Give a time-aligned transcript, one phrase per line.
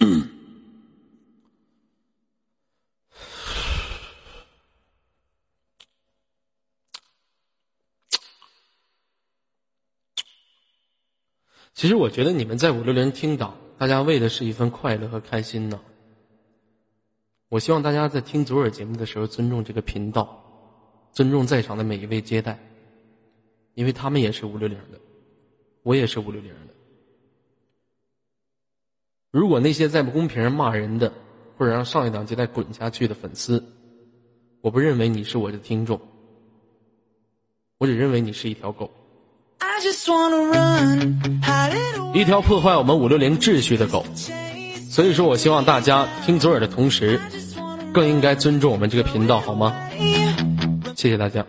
[0.00, 0.28] 嗯
[11.72, 15.80] 其实我觉得你们在五六零听党，大家为的是一份快乐和开心呢。
[17.48, 22.58] 我希望大家在听左耳节目的时候，尊重这个频道，尊重在场的每一位接待，
[23.74, 25.00] 因为他们也是五六零的，
[25.82, 26.74] 我也是五六零的。
[29.30, 31.12] 如果那些在公屏上骂人的，
[31.56, 33.64] 或者让上一档接待滚下去的粉丝，
[34.60, 36.00] 我不认为你是我的听众，
[37.78, 38.90] 我只认为你是一条狗，
[42.12, 44.04] 一条破坏我们五六零秩序的狗。
[44.90, 47.20] 所以说我希望大家听左耳的同时，
[47.94, 49.72] 更应该尊重我们这个频道，好吗？
[50.96, 51.46] 谢谢大家。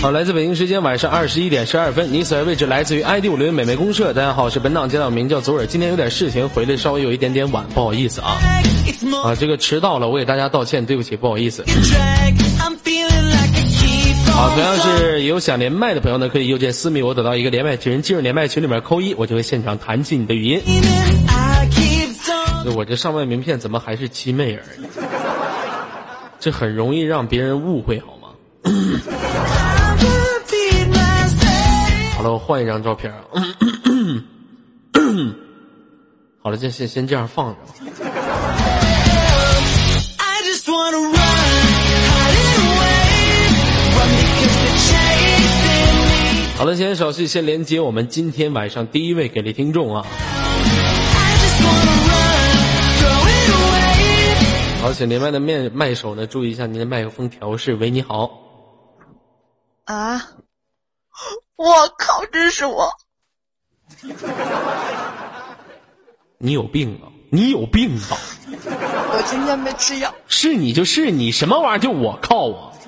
[0.00, 4.12] 好，来自北京时间晚上二十一点十二分，你所在位置来自于 ID 五零美美公社。
[4.12, 8.38] 大家好，我是本档接档名叫左耳，今天有点事情，回来稍微有一点点晚，不好意思啊。
[9.24, 11.64] 啊，这个迟到了，我给大家道歉，对不起，不好意思。
[14.32, 20.62] 好，同样是有想连麦的朋友呢，可以右键私密我，得到一个连麦群，进入连麦群里面扣一，我就会现场弹起你的语音。
[22.76, 24.62] 我这上麦名片怎么还是七妹儿？
[26.38, 28.16] 这很容易让别人误会，好
[32.18, 33.20] 好了，我换一张照片啊。
[36.42, 37.58] 好了，这先先这样放着。
[46.56, 50.04] 好了，先手续先连接我们今天晚上第一位给力听众啊。
[54.82, 57.76] 好，请连麦的面麦手呢，注意一下您的麦克风调试。
[57.76, 58.28] 喂，你好。
[59.84, 60.20] 啊！
[61.58, 62.88] 我靠，真是我！
[66.38, 67.10] 你有病啊！
[67.30, 68.16] 你有病吧？
[68.46, 70.14] 我今天没吃药。
[70.28, 72.72] 是你就是你，什么玩意儿就我靠我？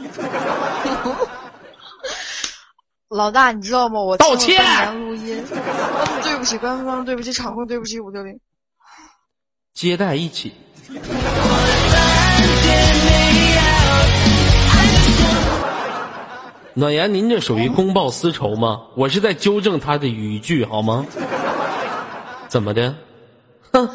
[3.08, 4.00] 老大，你知道吗？
[4.00, 4.94] 我道歉。
[4.94, 5.44] 录音，
[6.22, 8.38] 对不起官方，对不起场控，对不起五六零。
[9.74, 10.54] 接待一起。
[16.74, 18.82] 暖言，您这属于公报私仇吗？
[18.94, 21.04] 我是在纠正他的语句，好吗？
[22.48, 22.94] 怎么的？
[23.72, 23.88] 哼，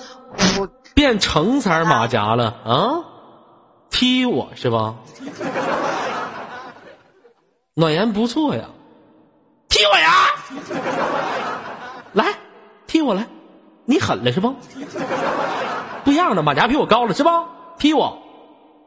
[0.59, 3.03] 我变成色马甲了啊？
[3.89, 4.95] 踢我是吧？
[7.73, 8.65] 暖言不错呀，
[9.69, 10.11] 踢我呀！
[12.13, 12.25] 来，
[12.87, 13.27] 踢我来，
[13.85, 14.53] 你狠了是不？
[16.03, 17.45] 不一样的，马甲比我高了是吧？
[17.77, 18.17] 踢我！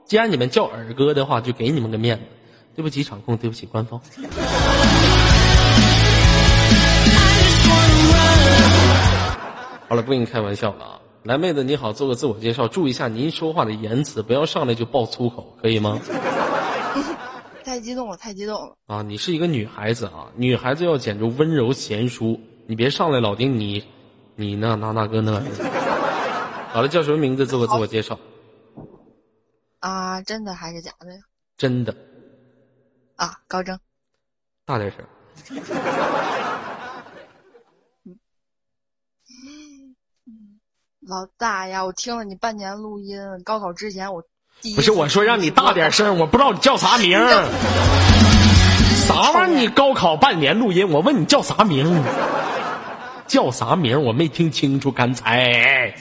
[0.06, 2.24] 既然你们叫耳哥的话，就给你们个面子。
[2.78, 4.00] 对不起场控，对不起官方。
[9.88, 11.00] 好了，不跟你开玩笑了啊！
[11.24, 15.98] 来，妹子你好，做个自我介绍，注意一下您说话的言辞，不要上来就爆粗口，可以吗？
[17.64, 18.76] 太激动了，太激动了！
[18.86, 23.82] 啊，你是一个女孩子啊，女孩子要讲究温柔贤淑，你别上来老丁你，
[24.36, 25.42] 你那那那个那。
[26.72, 27.44] 好了，叫什么名字？
[27.44, 28.16] 做个自我介绍。
[29.80, 31.18] 啊，真的还是假的呀？
[31.56, 31.92] 真的。
[33.18, 33.78] 啊，高征，
[34.64, 35.04] 大点声。
[41.00, 44.22] 老大呀，我听了你半年录音，高考之前我
[44.76, 47.48] 不是我说让你大点声，我不知道你叫啥名儿。
[49.08, 49.58] 啥玩意儿？
[49.58, 52.00] 你高考半年录音，我问你叫啥名？
[53.26, 54.00] 叫啥名？
[54.00, 55.92] 我没听清楚刚才。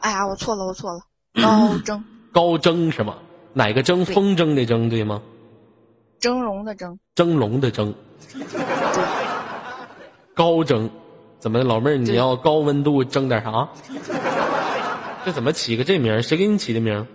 [0.00, 1.00] 哎呀，我错了，我错了。
[1.40, 3.14] 高征，高征是吗？
[3.52, 4.04] 哪个蒸？
[4.04, 5.20] 风筝的蒸对吗？
[6.18, 6.98] 蒸笼的蒸。
[7.14, 7.94] 蒸笼的蒸。
[10.34, 10.88] 高蒸，
[11.38, 13.68] 怎么老妹儿你要高温度蒸点啥？
[15.24, 16.22] 这怎么起个这名？
[16.22, 17.06] 谁给你起的名？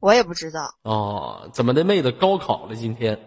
[0.00, 0.72] 我也不知道。
[0.82, 3.18] 哦，怎么的，妹子高考了今天？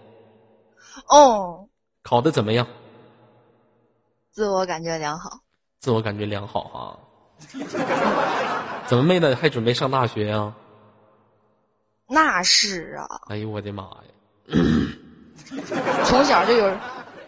[1.08, 1.68] 哦。
[2.04, 2.66] 考的怎么样？
[4.32, 5.40] 自我感觉良好。
[5.80, 6.96] 自我感觉良好啊。
[8.88, 10.54] 怎么妹子还准备上大学呀？
[12.14, 13.08] 那是啊！
[13.30, 14.52] 哎呦我的妈呀！
[16.04, 16.78] 从小就有，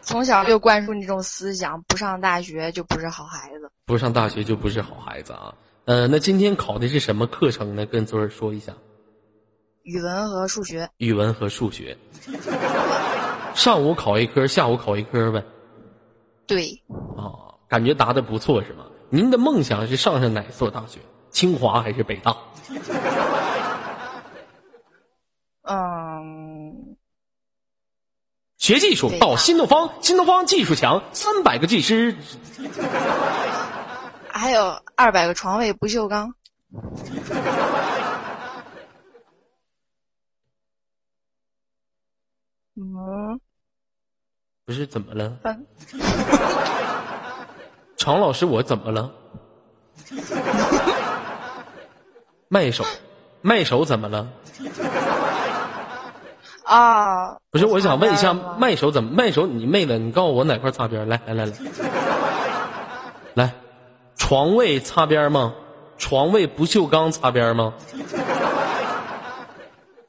[0.01, 3.71] 从小就灌输你这种思想：不上大学就不是好孩子。
[3.85, 5.56] 不上大学就不是好孩子啊！
[5.85, 7.85] 呃，那今天考的是什么课程呢？
[7.85, 8.74] 跟昨儿说一下。
[9.83, 10.89] 语文和数学。
[10.97, 11.97] 语文和数学。
[13.56, 15.41] 上午考一科，下午考一科呗。
[16.45, 16.83] 对。
[17.18, 18.85] 啊，感觉答的不错是吗？
[19.09, 21.00] 您的梦想是上上哪所大学？
[21.30, 22.35] 清华还是北大？
[28.63, 32.15] 学技术到新东方，新东方技术强，三百个技师。
[34.30, 36.33] 还有二百个床位不锈钢。
[42.77, 43.42] 嗯，
[44.66, 45.38] 不是怎么了？
[47.98, 49.12] 常老师，我怎么了？
[52.48, 52.86] 卖手，
[53.42, 54.25] 卖手怎么了？
[56.73, 59.11] 啊，不是，我想问一下，麦手怎么？
[59.13, 61.07] 麦手，你妹的，你告诉我哪块擦边？
[61.07, 61.53] 来来来来，
[63.35, 63.53] 来，
[64.15, 65.53] 床位擦边吗？
[65.99, 67.75] 床位不锈钢擦边吗？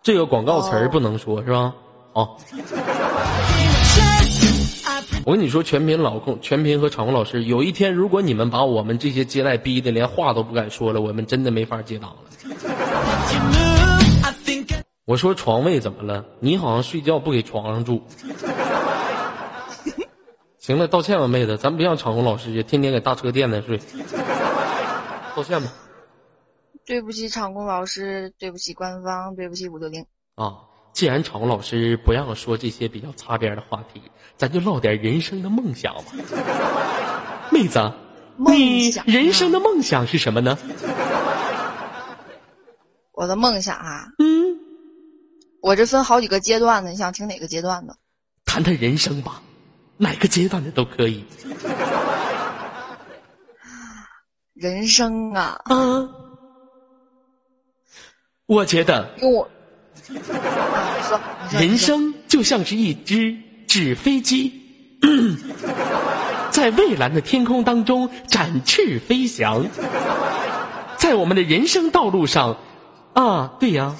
[0.02, 1.75] 这个广告词儿哦不能说，是吧？
[2.14, 2.31] 哦。
[5.26, 12.16] 我跟你说，全屏老公、全屏和场控老师，有一天如果你们把我们这些接待逼的连话都不敢说了，我们真的没法接档了。
[15.06, 16.25] 我说床位怎么了？
[16.41, 18.03] 你好像睡觉不给床上住。
[20.59, 23.79] 行了，道歉吧，妹子，咱不像场控老师，也天天给大车垫子睡。
[25.37, 25.71] 道歉吧。
[26.87, 30.06] 对不起，场控老师，对不起官方，对不起五六零。
[30.37, 30.55] 啊，
[30.93, 34.00] 既然场控老师不让说这些比较擦边的话题，
[34.39, 36.05] 咱就唠点人生的梦想吧。
[37.50, 37.93] 妹子，
[38.39, 40.57] 梦你人生的梦想是什么呢？
[43.12, 44.44] 我的梦想啊，嗯，
[45.64, 47.96] 我这分好几个阶段的，你想听哪个阶段的？
[48.44, 49.40] 谈谈人生吧，
[49.96, 51.25] 哪个阶段的都可以。
[54.52, 56.06] 人生啊，啊，
[58.44, 59.49] 我觉得因为我，啊，
[60.06, 61.19] 你说，
[61.58, 63.34] 人生就像是一只
[63.66, 64.52] 纸飞机，
[66.52, 69.64] 在蔚蓝的天空当中展翅飞翔，
[70.99, 72.58] 在我们的人生道路上，
[73.14, 73.96] 啊，对呀。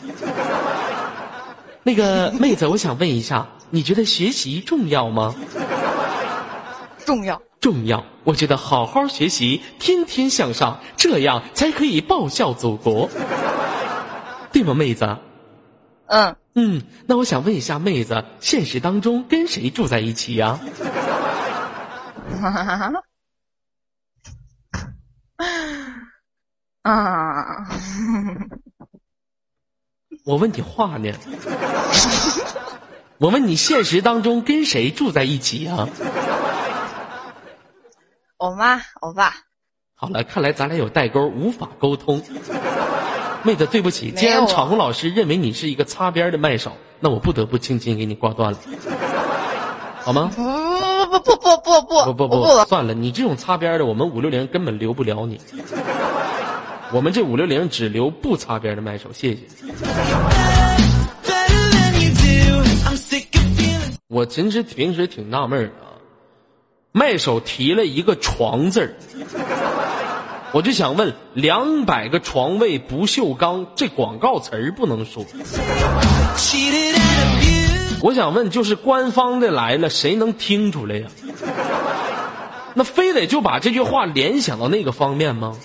[1.85, 5.35] 那个妹子，我想问一下，你觉得学习重要吗？
[7.05, 7.41] 重要。
[7.61, 13.09] 重要，我觉得好好学习，天天向上，这样才可以报效祖国，
[14.53, 15.17] 对吗，妹子？
[16.07, 20.61] 嗯，嗯，那我想问一下，妹子，现实当中跟谁住在一起呀、
[26.83, 27.67] 啊，
[30.25, 31.13] 我问你话呢。
[33.19, 35.89] 我问你，现实当中跟谁住在一起啊、
[38.39, 39.33] 我妈，我爸，
[39.95, 42.23] 好了，看来咱俩有代沟，无法沟通。
[43.43, 48.59] 妹子，对不起，既然场红老师认为你是一个擦边的麦手，那我不得不轻轻给你挂断了，
[50.03, 50.31] 好吗？
[50.35, 55.41] 不不不不不不不不不，不，算了，你这种擦边的，我们五六零根本留不了你。
[56.95, 59.41] 我们这五六零只留不擦边的麦手，谢谢。
[64.07, 65.99] 我真是平时挺纳闷儿啊，
[66.93, 68.95] 麦手提了一个床字儿，
[70.55, 75.27] 我就想问，两百个床位不锈钢，这广告词儿不能说。
[78.03, 81.09] 我想问，就是官方的来了，谁能听出来呀？
[82.77, 85.57] 那非得就把这句话联想到那个方面吗？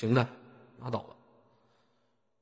[0.00, 0.26] 行的，
[0.82, 1.14] 拉倒吧，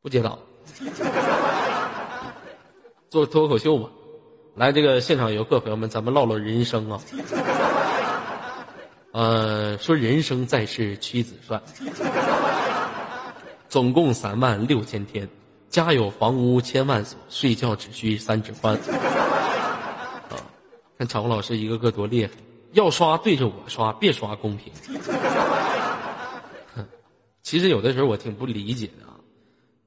[0.00, 0.38] 不接档，
[3.10, 3.90] 做脱口秀吧。
[4.54, 7.00] 来，这个现场游客朋友们，咱们唠唠人生啊。
[9.10, 11.60] 呃，说人生在世屈指算，
[13.68, 15.28] 总共三万六千天，
[15.68, 18.76] 家有房屋千万所，睡觉只需三指宽。
[18.76, 20.38] 啊，
[20.96, 22.30] 看场控老师一个个多厉害，
[22.70, 24.72] 要刷对着我刷，别刷公屏。
[27.48, 29.16] 其实有的时候我挺不理解的啊，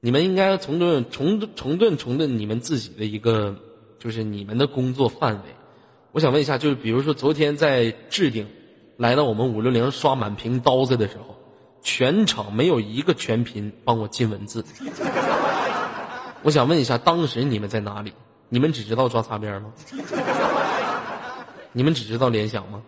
[0.00, 3.54] 你们应该重顿重重顿重顿你们自己的一个，
[4.00, 5.42] 就是你们的工作范围。
[6.10, 8.48] 我想问一下，就是比如说昨天在置顶
[8.96, 11.36] 来到我们五六零刷满屏刀子的时候，
[11.82, 14.64] 全场没有一个全屏帮我进文字。
[16.42, 18.12] 我想问一下，当时你们在哪里？
[18.48, 19.72] 你们只知道抓擦边吗？
[21.70, 22.82] 你们只知道联想吗？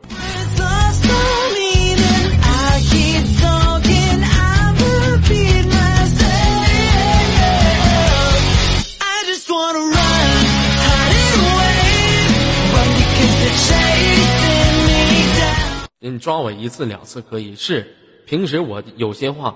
[16.24, 19.54] 抓我一次两次可以，是平时我有些话，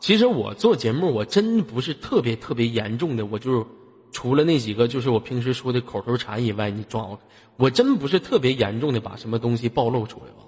[0.00, 3.66] 其实我做节目我真不是特别特别严重的，我就
[4.10, 7.20] 除了那几个就是我平时说的口头禅以外，你抓我，
[7.58, 10.44] 我真不是特别严重的把什么东西暴露出来吧？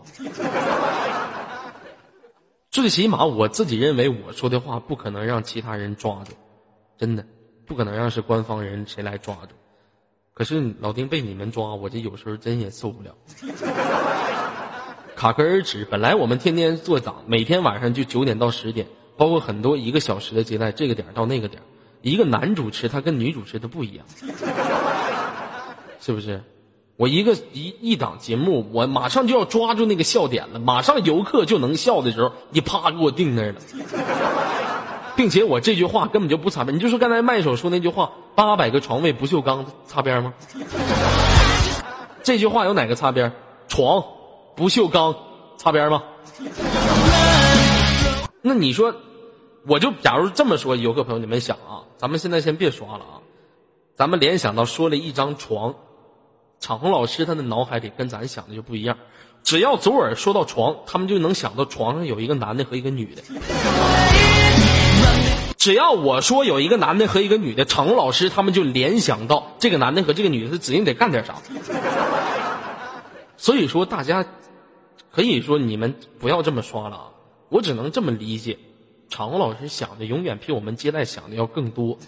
[2.71, 6.33] 最起码我自己认为我说的话不可能让其他人抓住，
[6.97, 7.27] 真的
[7.67, 9.55] 不可能让是官方人谁来抓住。
[10.33, 13.15] 可是老丁被你们抓，我这有时候真也受不了。
[15.21, 18.87] 卡壳而止，本来我们天天做档，每天晚上就九点到十点，
[19.19, 21.61] 包括很多一个小时的接待，这个点到那个点
[22.01, 24.07] 一个男主持他跟女主持他不一样，
[26.01, 26.43] 是不是？
[26.97, 33.61] 我一个一一档节目，我马上就要抓住那个笑点了，马上游客就能笑的时候，你啪给我定那儿了，
[35.17, 36.75] 并且我这句话根本就不擦边。
[36.75, 40.33] 你就说刚才麦手说那句话，八百个床位不锈钢擦边吗？
[42.23, 43.31] 这句话有哪个擦边？
[43.69, 44.03] 床
[44.61, 45.17] 不锈钢
[45.57, 46.03] 擦边吗？
[48.43, 48.95] 那你说，
[49.67, 53.25] 我就假如这么说，游客朋友你们想啊，咱们现在先别刷了啊，
[53.95, 55.75] 咱们联想到说了一张床。
[56.61, 58.99] 场红老师他的脑海里跟咱想的就不一样，
[59.43, 63.23] 只要左耳说到床，他们就能想到床上有一个男的和一个女的。
[65.57, 71.37] 只要我说有一个男的和一个女的，场红老师他们就联想到这个男的和这个女的，他指定得干点啥。
[73.39, 74.23] 所以说，大家
[75.13, 77.11] 可以说你们不要这么刷了啊，
[77.49, 78.57] 我只能这么理解，
[79.09, 81.99] 场红老师想的永远比我们接待想的要更多，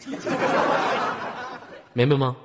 [1.92, 2.36] 明白吗？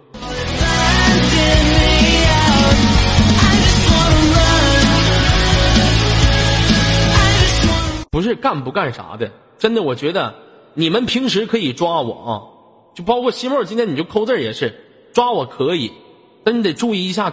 [8.10, 10.34] 不是干不干啥的，真的，我觉得
[10.74, 12.32] 你们平时可以抓我啊，
[12.96, 14.74] 就包括西莫，今天你就扣字也是
[15.14, 15.92] 抓我可以，
[16.44, 17.32] 但你得注意一下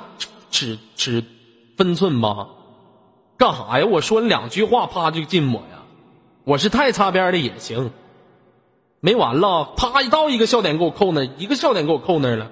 [0.51, 1.25] 尺尺
[1.79, 2.49] 分寸吧。
[3.37, 3.87] 干啥呀？
[3.87, 5.83] 我说你两句话，啪就禁我呀！
[6.45, 7.91] 我是太擦边的也行，
[9.01, 12.51] 没完了，啪一到一个笑点给我扣那，一个笑点给我扣那了，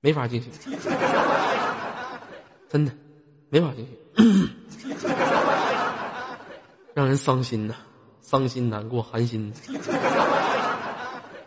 [0.00, 0.50] 没法进行，
[2.70, 2.92] 真的。
[3.48, 4.50] 没法进行，
[6.94, 7.74] 让人伤心呐，
[8.20, 9.52] 伤心难过寒心。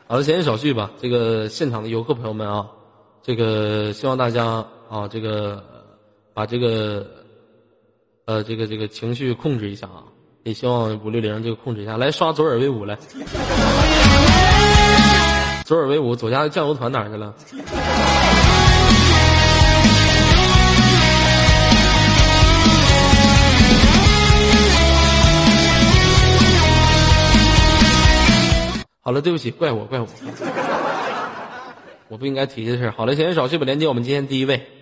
[0.07, 0.91] 好了，闲言少叙吧。
[1.01, 2.67] 这个现场的游客朋友们啊，
[3.21, 5.63] 这个希望大家啊，这个
[6.33, 7.05] 把这个
[8.25, 10.03] 呃，这个这个情绪控制一下啊。
[10.43, 12.97] 也希望五六零这个控制一下，来刷左耳威武来。
[15.65, 17.35] 左耳威武，左家的酱油团哪去了？
[29.01, 30.07] 好了，对不起，怪我，怪我，
[32.07, 34.78] 我不应该提这事好了，闲言少叙，吧，连接我们今天第一位。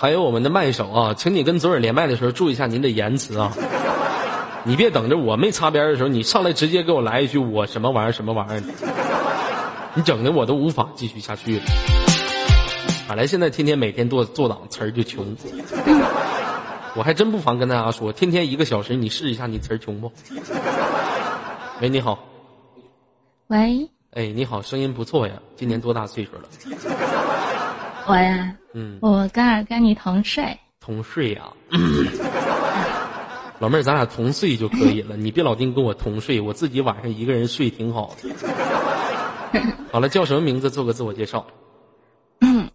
[0.00, 3.52] 还有我们的麦手啊，请你跟左耳连麦的时候注意一下您的言辞啊，
[4.62, 8.62] 你别等着我没擦边的时候，你上来直接给我来一句我什么玩意儿什么玩意儿，
[9.94, 11.64] 你整的我都无法继续下去了。
[13.08, 15.36] 本来现在天天每天做做档词儿就穷，
[16.94, 20.12] 我还真不妨跟大家说，天天一个小时，你试一下你词儿穷不？
[21.80, 22.20] 喂，你好。
[23.48, 23.90] 喂。
[24.12, 26.42] 哎，你好，声音不错呀，今年多大岁数了？
[28.08, 30.58] 我呀，嗯，我跟儿跟你同睡。
[30.80, 31.42] 同睡呀。
[33.60, 38.30] 老妹儿，咱俩同睡就可以了，你别老盯跟我同睡，我自己晚上一个人睡挺好的。
[39.92, 40.70] 好了，叫什么名字？
[40.70, 41.46] 做个自我介绍。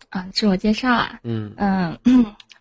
[0.10, 1.98] 啊，自我介绍啊，嗯嗯，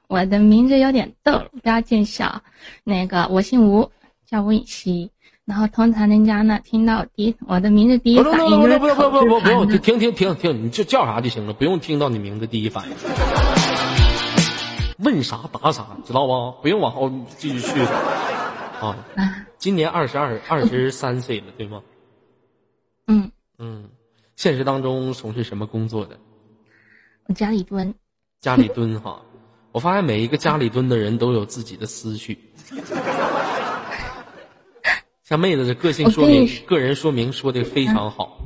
[0.09, 2.43] 我的名字有点逗，不要见笑。
[2.85, 3.91] 那个我姓吴，
[4.25, 5.11] 叫吴以西。
[5.53, 12.97] 然后通常人家呢听到第一我的名字第一反应就是不不不不不不用停停停停，你就叫啥就行了，不用听到你名字第一反应。
[15.01, 16.63] 问啥答啥，知道不？
[16.63, 17.81] 不用往后继续去。
[18.81, 18.97] 啊，
[19.59, 21.83] 今年二十二二十三岁了，对吗？
[23.09, 23.91] 嗯嗯，
[24.37, 26.19] 现实当中从事什么工作的？
[27.27, 27.95] 我家里蹲，
[28.41, 29.21] 家里蹲哈，
[29.71, 32.39] 我发现每一个家里蹲的人都有自己的思绪。
[35.33, 38.37] 像妹子的个性说明，个人说明说的非常好。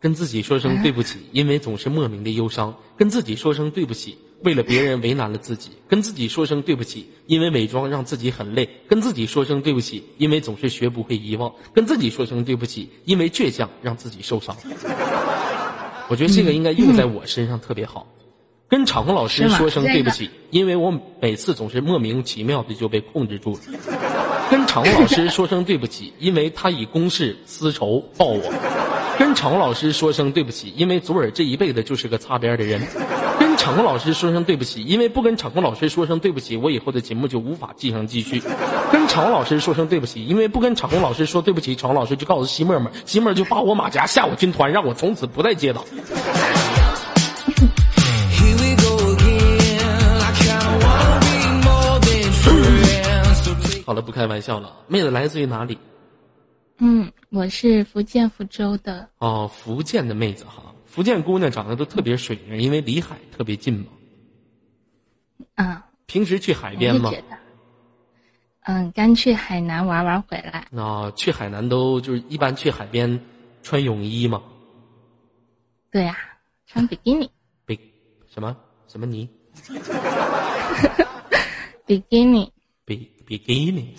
[0.00, 2.76] 跟自己说声对不起，因为总是莫名的忧伤。
[2.96, 5.72] 跟自己说声对不起，为了别人为难了自己。
[5.86, 8.70] 跟自己说声对不起，因为伪装让自己很累。
[8.88, 11.52] 跟自己说声对不起，因为总是学不会遗忘。
[11.74, 14.56] 跟自己说声对不起，因为倔强让自己受伤。
[16.08, 18.06] 我觉得这个应该用在我身上特别好，
[18.66, 23.60] 跟场控老师说声对不起，因为我每次总是莫名其妙的就被控制住了。
[24.54, 28.52] 跟场控老师说声对不起，因为他以公事私仇报我。
[29.18, 32.80] 跟场控老师说声对不起，因为祖尔这一辈子就是个擦边的人。
[33.36, 38.40] 跟场控老师说声对不起，因为不跟场控老师说声对不起，我以后的节目就无法继承继续。
[38.92, 45.84] 跟场控老师说声对不起，因为不跟场控老师说对不起，场控老师就告诉西沫沫，西沫就扒我马甲，下我军团，让我从此不再接档。
[53.84, 54.74] 好了，不开玩笑了。
[54.88, 55.78] 妹子来自于哪里？
[56.78, 59.08] 嗯，我是福建福州的。
[59.18, 63.86] 哦，福建的妹子哈，福建姑娘长得都特别水灵，因为离海特别近嘛。
[65.56, 67.12] 啊，平时去海边吗？
[68.62, 70.66] 嗯，刚去海南玩玩回来。
[70.80, 73.20] 啊，去海南都就是一般去海边
[73.62, 74.42] 穿泳衣嘛，
[75.90, 76.16] 对呀、
[76.66, 77.30] 穿比基尼，
[77.66, 77.78] 比
[78.32, 78.56] 什么
[78.88, 79.28] 什么尼
[81.84, 82.50] 比基尼。
[83.26, 83.94] 比比基尼。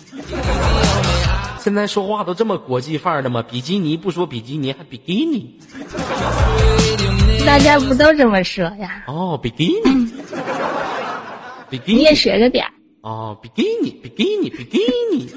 [1.58, 3.42] 现在说话都这么国际范儿的吗？
[3.42, 5.58] 比基尼不说比基尼，还比基尼。
[7.44, 9.04] 大家不都这么说呀？
[9.08, 10.12] 哦，比基尼，
[11.68, 12.14] 比基尼你也。
[12.14, 12.72] 学着点儿。
[13.02, 14.78] 哦，比基尼，比基尼，比基
[15.12, 15.28] 尼。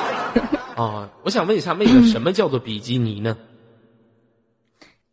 [0.76, 3.36] 哦，我想问一下妹子，什么叫做比基尼呢？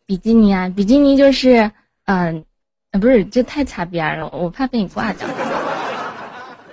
[0.05, 1.71] 比基尼啊，比基尼就是，
[2.05, 2.43] 嗯、
[2.91, 5.25] 呃，不是，这太擦边儿了，我怕被你挂掉。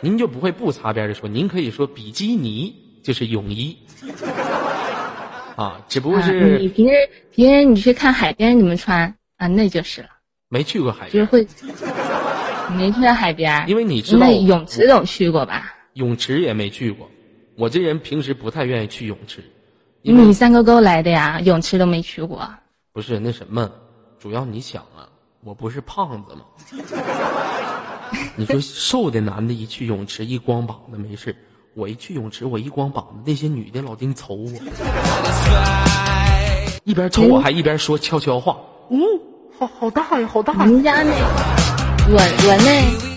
[0.01, 3.77] 您就不会不擦边的说，您可以说比基尼就是泳衣。
[5.57, 6.95] 啊，只不过啊，你平时
[7.31, 10.09] 平时你去看海边你们穿啊，那就是了，
[10.49, 11.47] 没去过海边，就是会。
[12.71, 15.75] 你没去过海边，因为你知道那泳池总去过吧？
[15.95, 17.11] 泳池也没去过。
[17.57, 19.43] 我这人平时不太愿意去泳池，
[20.03, 22.49] 因为你三沟沟来的呀，泳池都没去过。
[22.93, 23.71] 不是那什么，
[24.19, 25.09] 主要你想啊，
[25.43, 26.45] 我不是胖子吗？
[28.37, 31.35] 你说瘦的男的一去泳池一光膀子没事，
[31.75, 34.51] 我一去泳池我一光膀子，那些女的老丁瞅我，
[36.85, 38.57] 一边瞅我还一边说悄悄话，
[38.91, 38.99] 嗯，
[39.59, 41.13] 好好大呀，好大呀，人家那，
[42.09, 43.11] 我我那。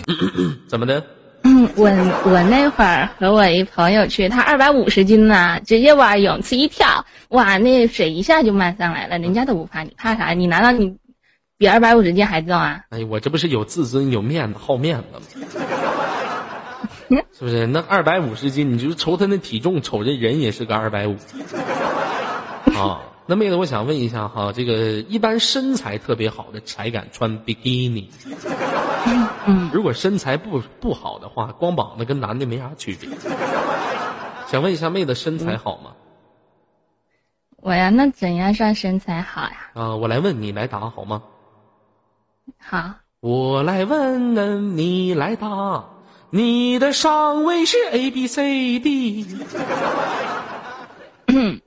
[0.68, 1.02] 怎么的？
[1.46, 1.90] 嗯，我
[2.24, 10.30] 我那会儿和我一朋友去，他二百五十斤呢，直接往泳池一跳，哇，那水一下就漫上来了，人家都不怕，你怕啥？
[10.32, 10.94] 你难道你
[11.56, 12.84] 比二百五十斤还重啊？
[12.90, 15.20] 哎，我这不是有自尊、有面子、好面子吗？
[17.32, 17.66] 是不是？
[17.66, 21.16] 那二百五十斤，你就瞅他那体重，瞅这人也是个二百五。
[22.76, 24.74] 啊，那妹子，我想问一下哈，这个
[25.08, 28.10] 一般身材特别好的才敢穿比基尼。
[29.46, 33.08] 嗯，如果身材不不好的话，光膀子跟男的没啥区别。
[34.48, 35.92] 想问一下妹子，身材好吗？
[37.56, 39.70] 我呀，那怎样算身材好呀？
[39.74, 41.22] 啊，我来问你来答好吗？
[42.58, 45.84] 好，我来问问你来答，
[46.30, 49.26] 你的上位是 A B C D。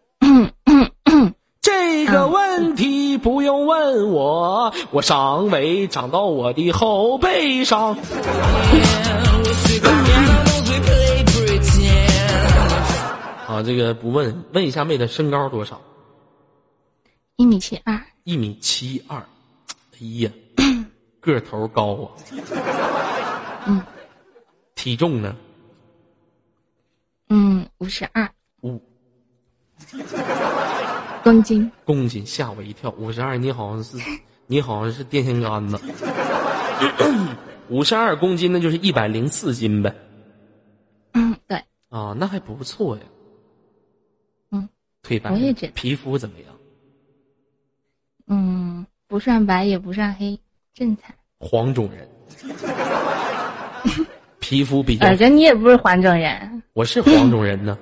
[1.62, 7.98] 这个问题不用问我，我上围长到我的后背上。
[13.48, 15.82] 啊，这个不问，问一下妹子身高多少？
[17.36, 19.18] 一米七二，一米七二。
[19.20, 20.30] 哎呀，
[21.34, 22.12] 个头高啊。
[23.66, 23.82] 嗯。
[24.76, 25.36] 体重呢？
[27.30, 28.30] 嗯，五十二
[28.62, 28.82] 五
[31.24, 32.90] 公斤，公斤，吓我一跳。
[32.92, 33.98] 五十二，你好像是，
[34.48, 35.78] 你好像是电线杆子。
[37.70, 39.94] 五十二公斤，那就是一百零四斤呗。
[41.14, 41.58] 嗯，对，
[41.90, 43.04] 啊，那还不错呀。
[44.52, 44.70] 嗯，
[45.04, 46.56] 腿白，我也觉得皮肤怎么样？
[48.28, 50.40] 嗯，不算白也不算黑，
[50.78, 51.12] 正常。
[51.40, 52.08] 黄种人，
[54.40, 57.76] 皮肤比较耳哥，你也不是黄种人，我是黄种人呢。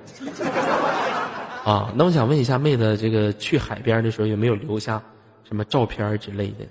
[1.62, 5.02] 啊，那我想问一下妹子，这个去海边的时候有没有留下
[5.46, 6.64] 什么照片之类的？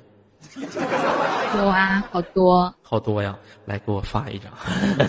[1.57, 4.51] 有啊，好多好多呀，来给我发一张，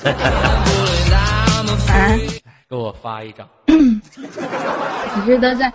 [1.88, 2.12] 啊，
[2.68, 5.72] 给我发一张， 可是都在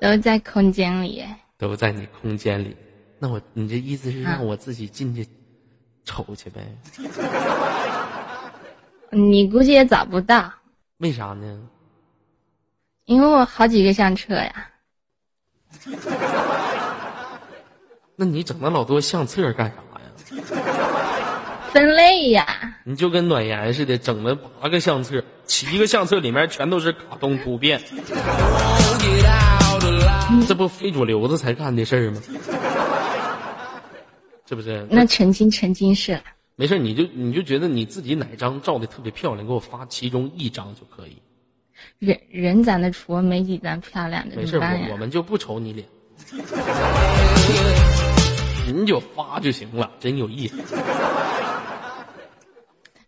[0.00, 1.24] 都在空间里。
[1.56, 2.76] 都在你空间里。
[3.22, 5.24] 那我，你这意思是啊让我自己进去
[6.04, 6.60] 瞅去呗？
[9.10, 10.52] 你估计也找不到，
[10.98, 11.60] 为啥呢？
[13.04, 14.68] 因为我好几个相册呀。
[18.16, 19.82] 那你整那老多相册干啥呀？
[21.72, 22.44] 分类呀，
[22.82, 27.80] 你就跟暖言似的，整了八个相册，七个相册里面全都是卡通图片，
[30.48, 32.20] 这不非主流子才干的事儿吗？
[34.52, 34.86] 是不是？
[34.90, 36.20] 那曾经曾经是，
[36.56, 41.16] 没事，你就你就觉得你自己哪张照的特别漂亮，给我发其中一张就可以。
[41.98, 44.58] 人人长得矬，没几张漂亮的，没事？
[44.58, 45.88] 我我们就不瞅你脸。
[48.66, 50.62] 你就发就行了，真有意思。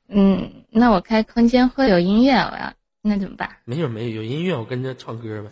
[0.09, 3.50] 嗯，那我开空间会有音乐，我要那怎么办？
[3.66, 5.50] 没有没有，有音乐我跟着唱歌呗。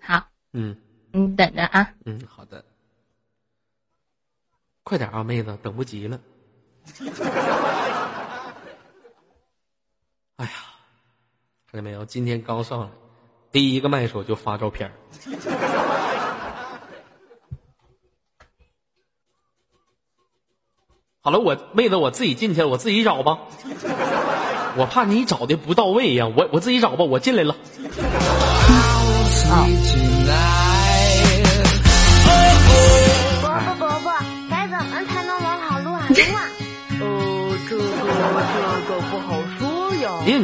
[0.00, 0.74] 好，嗯
[1.12, 1.90] 你等着啊。
[2.06, 2.64] 嗯，好的。
[4.84, 6.18] 快点啊，妹子，等不及了。
[10.36, 10.50] 哎呀，
[11.70, 12.04] 看见没有？
[12.04, 12.88] 今天刚上来，
[13.52, 14.90] 第一个麦手就发照片
[21.20, 23.38] 好了，我妹子，我自己进去，我自己找吧。
[24.76, 27.54] 我怕你找的不到位呀、我我自己找吧，我进来了。
[29.48, 30.61] 伯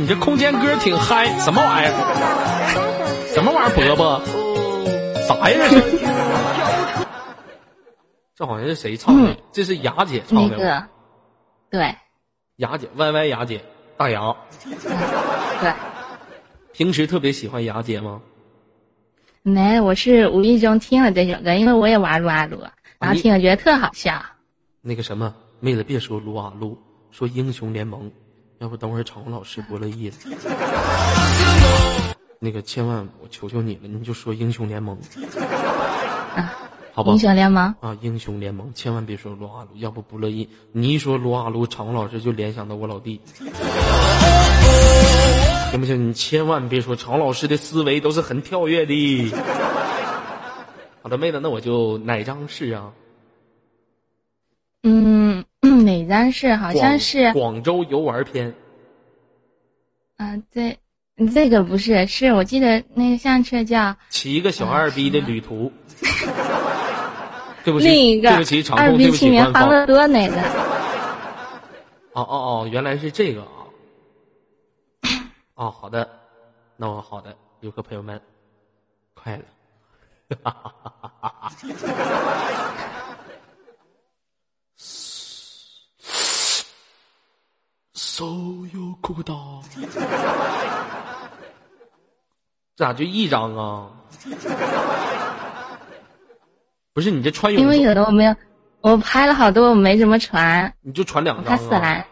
[0.08, 1.92] 这空间歌挺嗨，什么玩意儿？
[3.34, 4.06] 什么玩意儿，伯伯？
[4.14, 5.58] 呃，啥呀？
[5.58, 5.82] 这是？
[8.34, 9.36] 这好像是谁唱的？
[9.52, 10.64] 这是雅姐唱的吗。
[10.64, 10.86] 那个，
[11.68, 11.94] 对
[12.56, 13.60] 雅姐，Y Y 雅姐，
[13.98, 14.34] 大牙。
[15.60, 15.72] 对，
[16.72, 18.22] 平时特别喜欢雅姐吗？
[19.42, 22.62] 没，我是无意中听了这首歌，因为我也玩撸啊撸，
[22.98, 24.22] 然后听了觉得特好笑。
[24.80, 26.78] 那个什么，妹子别说撸啊撸，
[27.10, 28.10] 说英雄联盟，
[28.58, 30.14] 要不等会儿场控老师不乐意了。
[32.40, 34.96] 那个千万，我求求你了，你就说英雄联盟，
[36.92, 37.18] 好吧英？
[37.18, 40.48] 雄联盟，啊，英雄联盟，千万别说撸啊撸，要不不乐意。
[40.72, 43.20] 你一说撸啊撸，场控老师就联想到我老弟，
[45.70, 46.08] 行不行？
[46.08, 49.32] 你千万别说，场控老师的思维都是很跳跃的。
[51.02, 52.92] 好的，妹子，那我就哪张是啊？
[54.84, 55.17] 嗯，
[56.08, 56.54] 哪张是？
[56.56, 58.54] 好像是，广州游玩篇。
[60.16, 60.78] 啊，这
[61.34, 65.70] 这个不是，是我记得那个相册叫骑一个小二逼的旅途。
[67.64, 69.72] 对不起，另一个对不起，场二控，对 B 不起，青年欢官方。
[69.72, 70.36] 乐多那个。
[72.14, 73.68] 哦哦哦，原来是这个啊！
[75.54, 76.08] 哦，好的，
[76.76, 78.18] 那我好的，游客朋友们，
[79.12, 79.38] 快
[87.98, 88.04] 了。
[88.18, 88.24] 手
[88.72, 89.82] 有孤岛，这
[92.76, 93.90] 咋就一张啊？
[96.92, 98.37] 不是你这穿泳因为，有的我没有，
[98.82, 101.56] 我拍了好多，我没怎么传，你就传两张啊？
[101.56, 102.06] 怕死蓝。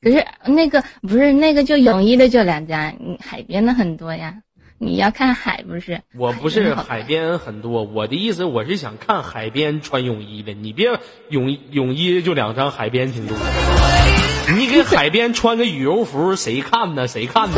[0.00, 4.42] 可是那个不是那个就泳衣的就两张，你海边的很多呀。
[4.82, 6.00] 你要看海不是？
[6.16, 13.36] 我不是海边很多，我的意思我是想看海边穿泳衣的，你别泳泳衣就两张，海边挺多。
[14.56, 17.06] 你给海边穿个羽绒服，谁看呢？
[17.06, 17.56] 谁看呢？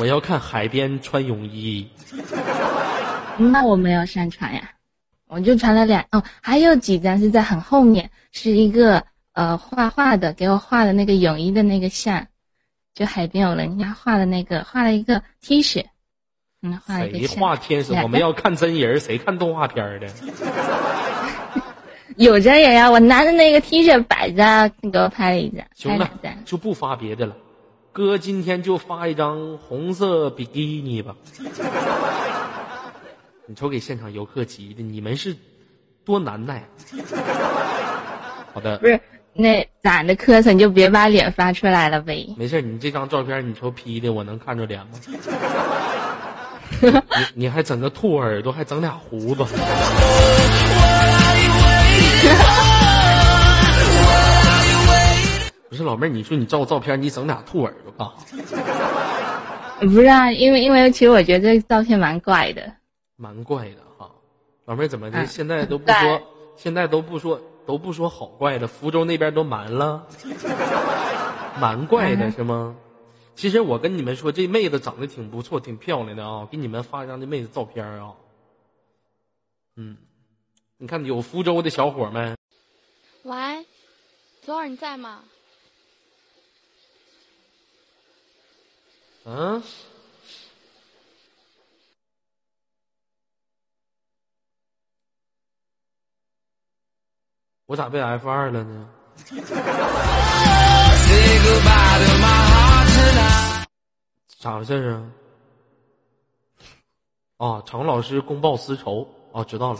[0.00, 1.88] 我要看海边穿泳衣。
[3.36, 4.72] 那我没有上传呀，
[5.28, 12.26] 我就传了两哦，还有几张是在很后面，是一个呃画画的，给我画的那个泳衣的那个像，
[12.94, 15.84] 就海边有人家画的那个，画了一个 T 恤，
[16.62, 17.38] 嗯，画了一个谁。
[17.38, 17.92] 画天使？
[17.94, 20.08] 我们要看真人，谁看动画片儿的？
[22.16, 27.34] 有真人呀，我拿着那个 T 恤摆着，你给我拍了一张，行了拍两张。，就不发别的了。
[27.92, 31.16] 哥今天就发一张红色比基尼吧。
[33.46, 35.34] 你瞅给现场游客急的，你们是
[36.04, 36.68] 多难耐。
[38.52, 39.00] 好的不，是
[39.32, 42.28] 那长得磕碜就别把脸发出来了呗。
[42.36, 44.92] 没事，你这张照片你瞅 P 的，我能看着脸吗？
[46.82, 49.44] 你你还整个兔耳朵，还整俩胡子。
[55.68, 58.08] 不是老妹儿，你说你照照片，你整俩兔耳朵干
[58.46, 58.56] 啥？
[59.86, 62.62] 不是啊，因为因为其实我觉得这照片蛮怪的。
[63.16, 64.10] 蛮怪的哈。
[64.66, 65.18] 老妹儿怎么的？
[65.18, 66.20] 嗯现在都不说，
[66.56, 68.66] 现在都不说，都不说好怪的。
[68.66, 70.06] 福州那边都蛮了，
[71.60, 72.76] 蛮怪的嗯是吗？
[73.36, 76.46] 其实我跟你们说，这妹子长得挺不错，挺漂亮的啊。
[76.50, 78.12] 给你们发一张这妹子照片啊。
[79.76, 79.96] 嗯，
[80.76, 82.34] 你看有福州的小伙没，
[83.22, 83.64] 喂，
[84.42, 85.20] 左耳你在吗？
[89.24, 89.62] 嗯，
[97.70, 98.88] 我咋被 F 二了呢？
[104.40, 105.06] 咋回事啊？
[107.36, 109.78] 啊，常老师公报私仇啊，知道了。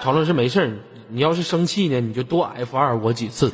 [0.00, 0.72] 常老师没事儿，
[1.08, 3.52] 你要是生气呢，你就多 F 二我几次，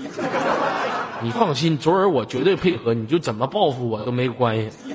[1.20, 4.94] 你放心，昨儿我绝对配合，你就怎么报复我都没关系。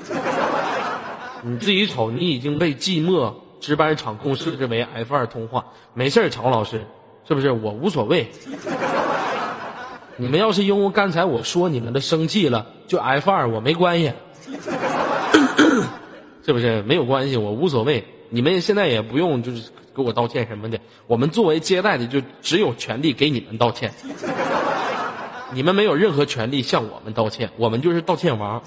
[1.42, 6.86] 你自己瞅，你已经被寂寞值班场控设置为 F 二通话，没事儿，曹老师，
[7.26, 7.50] 是不是？
[7.50, 8.28] 我无所谓。
[10.16, 14.12] 你们要是因为刚才我说你们的生气了，就 F 二，我没关系，
[16.44, 16.82] 是不是？
[16.82, 18.04] 没有关系，我无所谓。
[18.28, 23.90] 你们现在也不用就是给我道歉什么的，我们作为接待的就只有权利给你们道歉，
[25.52, 28.62] 你们没有任何权利向我们道歉，我们就是道歉王。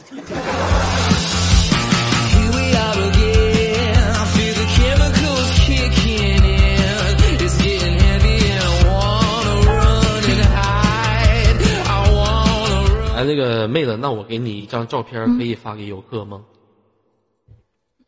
[13.23, 16.43] 那个妹子，那我给你一张照片，可以发给游客吗？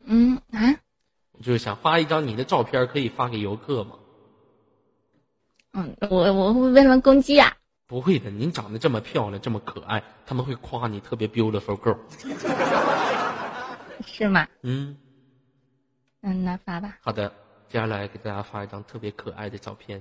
[0.04, 0.74] 嗯啊，
[1.42, 3.96] 就是想发一张你的照片，可以发给游客吗？
[5.72, 7.52] 嗯，我我会为什么攻击啊？
[7.86, 11.96] 不会的，您长得这么漂亮，这么可爱，他们会夸你特别 beautiful girl。
[14.06, 14.46] 是吗？
[14.62, 14.96] 嗯，
[16.22, 16.96] 嗯，那发吧。
[17.02, 17.28] 好的，
[17.68, 20.00] 接下来给大家发一张特别可爱的照片。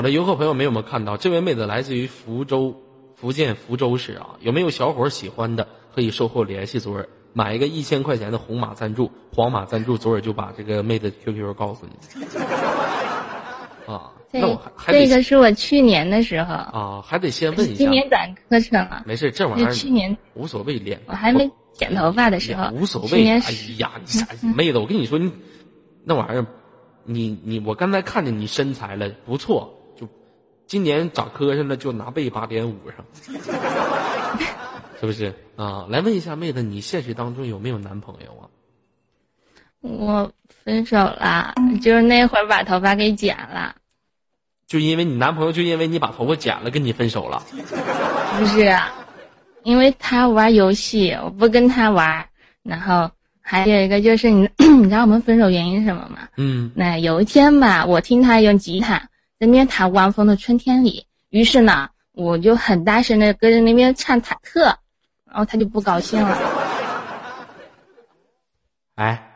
[0.00, 1.18] 好的，游客朋友们有没有看到？
[1.18, 2.74] 这位妹子来自于福州，
[3.16, 4.28] 福建福州市啊。
[4.40, 11.92] 有没有小伙喜欢的，可以售后联系左耳，买一个一千块钱的红马赞助、黄马赞助，左耳就把这个妹子 QQ 告诉你。
[13.92, 17.90] 啊，那我还还这个是我去年的时候，啊，还得先问一下今。
[17.90, 19.02] 年转课程了。
[19.04, 23.28] 没事，这玩意儿去年无所谓，脸我还没剪头发的时候，无所谓。
[23.28, 23.38] 哎
[23.76, 24.78] 呀，你啥妹子？
[24.78, 25.30] 我跟你说，你
[26.04, 26.46] 那玩意儿，
[27.04, 29.76] 你你我刚才看见你身材了，不错。
[30.70, 33.04] 就今年长磕碜了，就拿背八点五上，
[35.00, 35.84] 是不是啊？
[35.88, 38.46] 来问一下妹子，你现实当中有没有男朋友啊？
[39.80, 41.52] 我分手了，
[41.82, 43.74] 就是那会儿把头发给剪了。
[44.68, 47.42] 就因为你男朋友，就因为你把头发剪了，跟你分手了。
[48.38, 48.72] 不是，
[49.64, 52.24] 因为他玩游戏，我不跟他玩。
[52.62, 56.28] 然后还有一个就是你， 你知道我们分手原因是什么吗？
[56.36, 59.02] 嗯，那有一天吧，我听他用吉他
[59.40, 61.00] 在那边弹《汪峰的春天里》，
[61.30, 64.60] 于是呢，我就很大声的跟着那边唱忐忑，
[65.24, 66.38] 然后他就不高兴了。
[68.96, 69.32] 哎，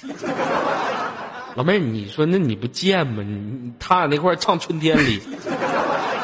[1.56, 3.22] 老妹儿，你说那你不贱吗？
[3.22, 5.20] 你你他俩那块儿唱《春天里》，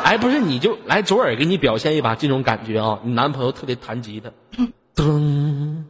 [0.02, 2.98] 哎，不是，你就来左耳给你表现一把这种感觉啊！
[3.04, 4.30] 你男朋友特别弹吉他，
[4.94, 5.84] 噔，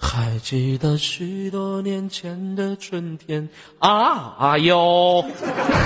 [0.00, 3.48] 还记得许多年前的春天
[3.80, 5.24] 啊啊哟，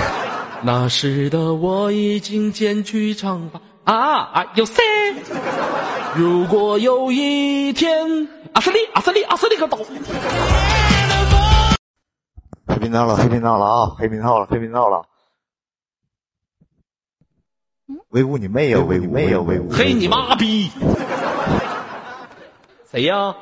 [0.63, 3.59] 那时的我已经剪去长发
[3.91, 4.81] 啊啊哟塞。
[6.15, 9.79] 如果有一天，阿斯利阿斯利阿斯利个岛，
[12.67, 13.89] 黑频道了，黑频道了啊！
[13.97, 15.03] 黑频道了，黑频道了。
[18.09, 18.79] 威武你妹呀！
[18.79, 19.39] 威武妹呀！
[19.39, 20.69] 威武嘿你妈逼！
[22.91, 23.35] 谁呀？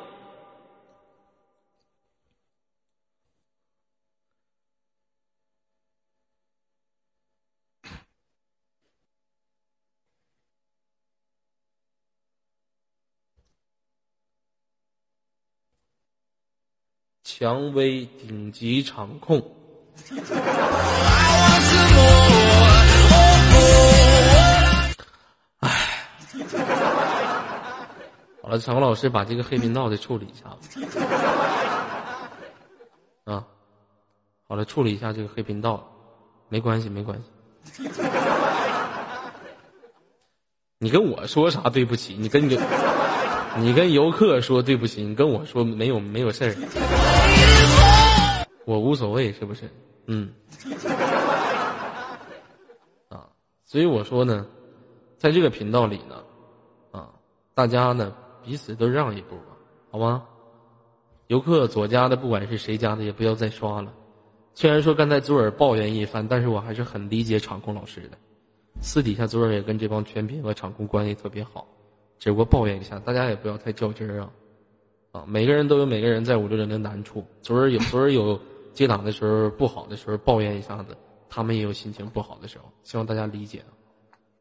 [17.42, 19.42] 蔷薇顶级场控。
[25.58, 25.68] 哎
[28.40, 30.58] 好了，场控老师把这个黑频道再处理一下吧。
[33.24, 33.44] 啊，
[34.46, 35.84] 好了，处理一下这个黑频道，
[36.48, 37.24] 没关系，没关系。
[40.78, 42.14] 你跟我说啥对不起？
[42.16, 42.56] 你跟游，
[43.58, 46.54] 你跟游客说对不起，你跟我说没有没有事儿，
[48.64, 49.68] 我无所谓，是不是？
[50.06, 50.32] 嗯。
[53.08, 53.28] 啊，
[53.64, 54.46] 所以我说呢，
[55.18, 56.22] 在这个频道里呢，
[56.90, 57.10] 啊，
[57.54, 58.12] 大家呢
[58.44, 59.56] 彼此都让一步吧，
[59.90, 60.22] 好吗？
[61.28, 63.92] 游客左家的，不管是谁家的，也不要再刷了。
[64.54, 68.18] 虽然说刚才左耳抱怨一番，但是我还是很理解场控老师的。
[68.80, 71.66] 私底下左耳也跟这帮全品和场控关系特别好，
[72.22, 74.30] 只不过抱怨一下，大家也不要太较真儿啊。
[75.10, 77.26] 啊，每个人都有每个人在五六零的难处。
[77.42, 78.40] 昨儿有昨儿有
[78.72, 80.96] 接档的时候不好的时候抱怨一下子，
[81.28, 83.74] 他们也有心情不好的时候，希望大家理解啊。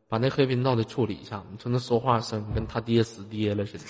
[0.08, 3.86] 把那黑频道的处理一下，你说那说话声跟他爹死爹了似的。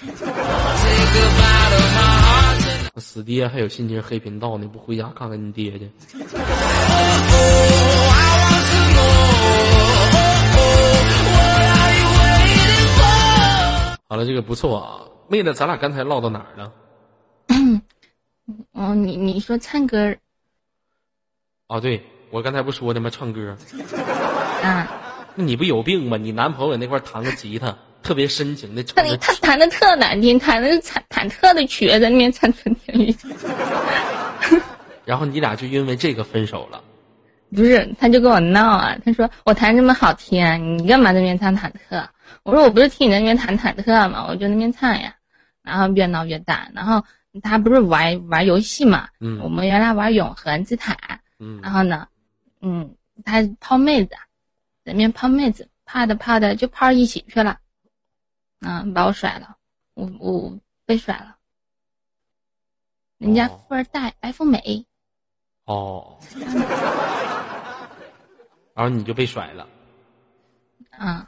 [3.01, 5.91] 死爹还有心情黑频道呢，不回家看看你爹去。
[14.11, 15.07] 好了，这个不错啊。
[15.29, 16.73] 妹子，咱俩刚才唠到哪儿了？
[18.73, 20.17] 哦，你你说唱歌儿
[21.67, 23.09] 啊，对我刚才不说的吗？
[23.09, 23.55] 唱歌，
[24.63, 24.91] 啊？
[25.35, 26.17] 那你不有病吗？
[26.17, 33.15] 你男朋友那块儿弹个吉他，特别深情的他唱着他弹的特难听，弹的是忐忐忑的曲，在那边唱春天雨。
[35.07, 36.83] 然后你俩就因为这个分手了。
[37.55, 42.05] 不是，他就跟我闹啊，他说我弹这么好听，你干嘛在那边唱忐忑？
[42.43, 44.25] 我说我不是听你那边弹忐忑嘛？
[44.27, 45.15] 我就那边唱呀，
[45.61, 47.03] 然后越闹越大，然后
[47.43, 50.97] 他不是玩玩游戏嘛，嗯我们原来玩永恒之塔，
[51.39, 52.07] 嗯然后呢，
[52.61, 54.15] 嗯，他泡妹子，
[54.83, 57.59] 在那边泡妹子，泡的泡的就泡一起去了，
[58.61, 59.55] 嗯，把我甩了，
[59.93, 61.35] 我我被甩了，
[63.17, 64.85] 人家哦富二代白富美，
[65.65, 66.17] 哦，
[68.73, 69.67] 然后你就被甩了。
[70.91, 71.27] 啊、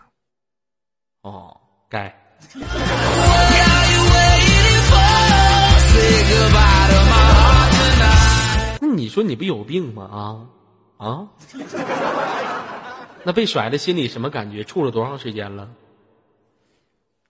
[1.24, 1.58] 哦，
[1.90, 2.14] 该。
[8.82, 10.48] 那你说你不有病吗？
[11.00, 11.28] 啊啊？
[13.24, 14.64] 那被甩的心里什么感觉？
[14.66, 15.70] 处了多长时间了？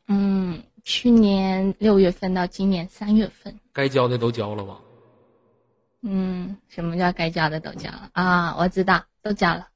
[0.08, 4.80] 嗯，去年六月份到今年三月份，该交的都交了吧？
[6.02, 8.56] 嗯，什么叫该交的都交了啊？
[8.58, 9.68] 我知道，都交了。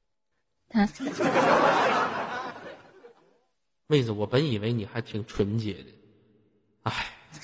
[0.68, 0.84] 他
[3.90, 5.86] 妹子，我本以为你还挺纯洁的，
[6.82, 6.92] 哎，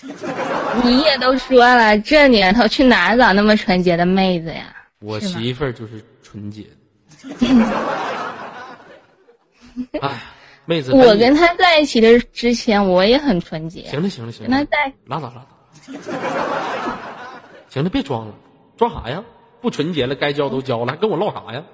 [0.84, 4.76] 你也都说了，这年头去哪儿找那么纯洁的妹子呀？
[5.00, 6.68] 我媳妇儿就是纯洁的。
[10.02, 10.20] 哎，
[10.66, 13.86] 妹子，我跟他在一起的之前，我也很纯洁。
[13.88, 15.48] 行了行了行了，跟他在拉倒拉倒，
[17.70, 18.34] 行了，别装了，
[18.76, 19.24] 装啥呀？
[19.62, 21.64] 不纯洁了，该交都交了，还跟我唠啥呀？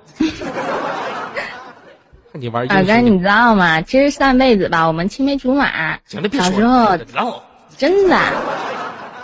[2.33, 3.81] 看你玩耳根，英雄你知道吗？
[3.83, 5.99] 其实上辈子吧，我们青梅竹马。
[6.07, 7.43] 行了，别说小时候。
[7.77, 8.17] 真的，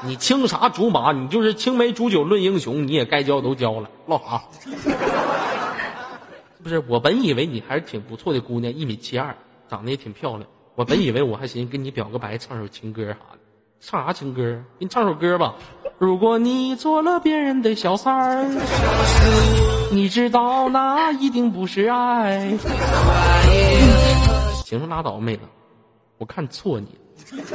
[0.04, 1.12] 你青啥竹马？
[1.12, 4.42] 你就是青梅煮酒论英雄，你也该交都交了，唠啥？
[6.62, 9.36] 不是，我本以为你还是挺不错的姑娘，一米七二，
[9.68, 10.48] 长得也挺漂亮。
[10.74, 13.38] 我本以为我还寻思跟你表个白，唱首情歌啥的。
[13.78, 14.42] 唱啥情歌？
[14.78, 15.54] 给你唱首歌吧。
[15.98, 18.44] 如果你做了别人的小三儿，
[19.90, 22.52] 你知道那一定不是爱。
[24.66, 25.42] 行了，拉倒，妹子，
[26.18, 27.46] 我看错你了。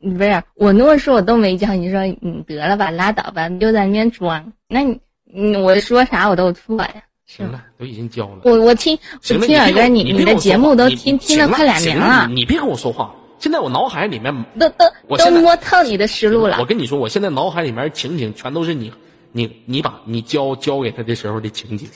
[0.00, 4.50] 你不是我那么说，我都没教你说，你得了吧，拉倒吧，你就在那边装。
[4.66, 6.94] 那你，你我说啥我都错呀，
[7.26, 8.40] 行了，都已经交了。
[8.44, 13.14] 我我听，我听耳哥，你你的节目都听听了了快两年了你，你别跟我说话。
[13.38, 16.64] 现在我脑海里面，都都都我现在摸透你的思路了我。
[16.64, 18.92] 跟你说，我现在脑海里面情景全都是你，
[19.30, 21.88] 你你把你交交给他的时候的情景。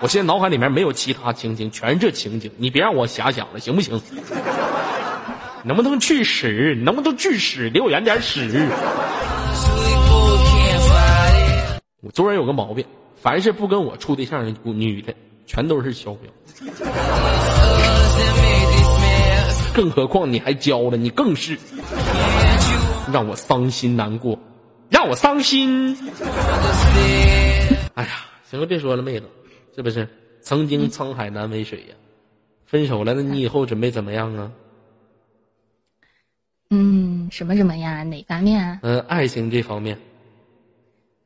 [0.00, 2.50] 我现在脑海里面没有其他情景，全是这情景。
[2.56, 4.00] 你别让我遐想了，行不行？
[5.62, 6.74] 能不能去屎？
[6.82, 7.70] 能不能去屎？
[7.70, 8.66] 离我远点屎！
[12.02, 15.14] 我做人有个毛病，凡是不跟我处对象的女的，
[15.46, 16.16] 全都是小婊。
[19.74, 21.58] 更何况你还交了，你更是
[23.12, 24.38] 让我伤心难过，
[24.88, 25.96] 让我伤心。
[27.94, 28.10] 哎呀，
[28.44, 29.26] 行了，别说了，妹子，
[29.74, 30.08] 是不是？
[30.42, 31.94] 曾经沧海难为水呀、
[32.66, 34.50] 分手了，那你以后准备怎么样啊？
[36.70, 38.02] 嗯，什么什么呀？
[38.04, 38.78] 哪方面啊？
[38.82, 39.98] 嗯、爱情这方面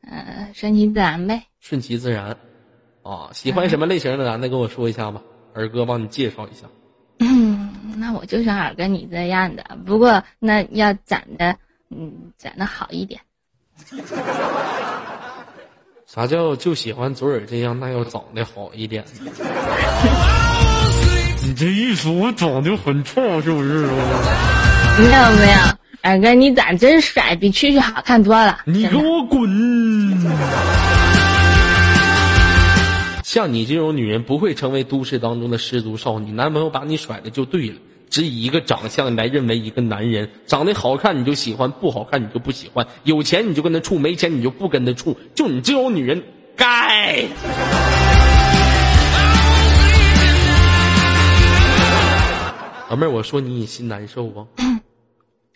[0.02, 1.44] 呃，顺其自然呗。
[1.60, 2.36] 顺其自然。
[3.02, 5.22] 啊，喜欢什么类型的男的，跟我说一下吧，
[5.54, 6.66] 儿哥帮你介绍一下。
[7.20, 7.53] 嗯，
[7.96, 11.56] 那我就想耳根你这样的，不过那要长得，
[11.90, 13.20] 嗯，长得好一点。
[16.06, 17.78] 啥叫就喜欢左耳这样？
[17.78, 19.04] 那要长得好一点。
[21.46, 23.90] 你这一说，我长得很差，是不是啊？
[24.98, 25.58] 没有没有，
[26.04, 28.60] 耳哥你长真帅，比蛐蛐好看多了。
[28.64, 29.40] 你给我滚！
[33.34, 37.74] 像你这种女人不会成为都市当中的失足少女，男朋友把你甩了就对了。
[38.08, 45.18] 只以一个长相来认为一个男人，长得好看你就喜欢，不好看你就不喜欢，有钱你就跟他处，没钱你就不跟他处。
[45.34, 46.22] 就你这种女人，
[46.54, 47.26] 该。
[52.88, 54.46] 老妹儿，我说你你心难受不？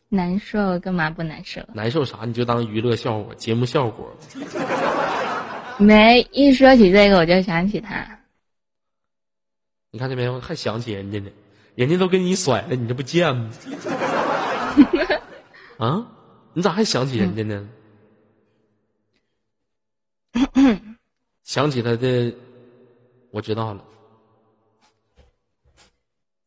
[0.08, 1.60] 难受干嘛不难受？
[1.72, 2.24] 难受啥？
[2.24, 4.10] 你就当娱乐效果、节目效果。
[5.78, 8.18] 没一说起这个我就想起他。
[9.90, 10.38] 你看见没有？
[10.40, 11.30] 还想起人家呢，
[11.74, 13.50] 人家都给你甩了，你这不贱吗？
[15.78, 16.06] 啊，
[16.52, 17.68] 你咋还想起人家呢？
[21.42, 22.34] 想起他的，
[23.30, 23.82] 我知道了，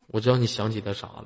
[0.07, 1.25] 我知道你想起他啥了。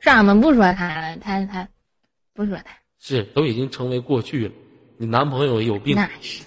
[0.00, 1.68] 是俺，们不说他了，他他
[2.34, 4.54] 不说他，是都已经成为过去了。
[5.02, 6.44] 你男朋友有病，那是。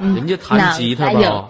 [0.00, 1.48] 嗯人家弹吉他吧，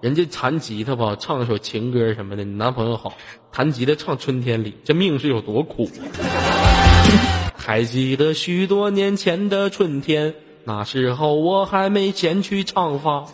[0.00, 2.42] 人家弹吉他吧，唱一首情歌什么的。
[2.42, 3.14] 你男朋友好，
[3.52, 7.54] 弹吉他唱《春天里》，这命是有多苦啊！
[7.56, 13.24] 还记得许多年前的春天，那时候我还没剪去长发，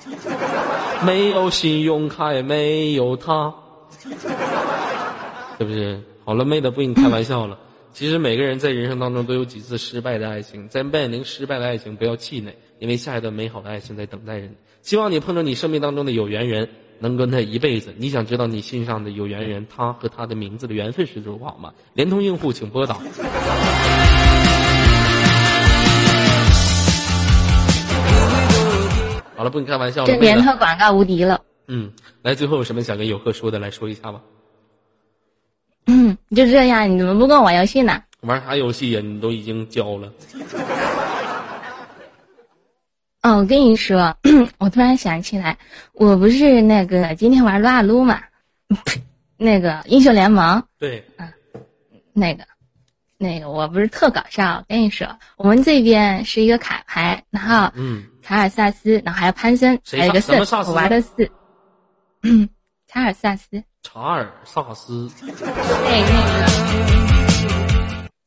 [1.07, 3.55] 没有信用卡，也没有他，
[5.57, 5.99] 是不是？
[6.26, 7.59] 好了，妹子，不跟你开玩笑了。
[7.93, 14.53] 其实每个人在人生当中都有几次失败的爱情，在面临失败的爱情，不要气馁，因为下一段美好的爱情在等待着你。
[14.82, 16.68] 希望你碰到你生命当中的有缘人，
[17.01, 17.93] 能跟他一辈子。
[17.97, 21.72] 你想知道你心上的有缘人，他和他的名字的缘分是多少吗？
[21.95, 22.95] 联通用户请拨打。
[29.34, 30.07] 好了，不跟你开玩笑了。
[30.07, 31.41] 这妹子年头广告无敌了。
[31.66, 31.91] 嗯，
[32.22, 34.20] 来，最后有什么想跟游客说的，来说一下吧。
[35.91, 38.03] 嗯，就这样，你怎么不跟我玩游戏呢？
[38.20, 39.01] 玩啥游戏呀？
[39.03, 40.12] 你都已经交了。
[43.22, 44.16] 哦，我跟你说，
[44.59, 45.57] 我突然想起来，
[45.95, 48.20] 我不是那个今天玩撸啊撸嘛，
[48.84, 49.01] 呸
[49.36, 51.32] 那个英雄联盟，对，啊
[52.12, 52.45] 那个，
[53.16, 54.59] 那个我不是特搞笑。
[54.59, 61.30] 我跟你说，我们这边是一个卡牌，然后嗯，卡尔萨斯，然后还有潘森，还有一个萨什么萨斯我玩的是，
[62.22, 62.49] 嗯，
[62.89, 65.10] 卡尔萨斯，查尔萨斯，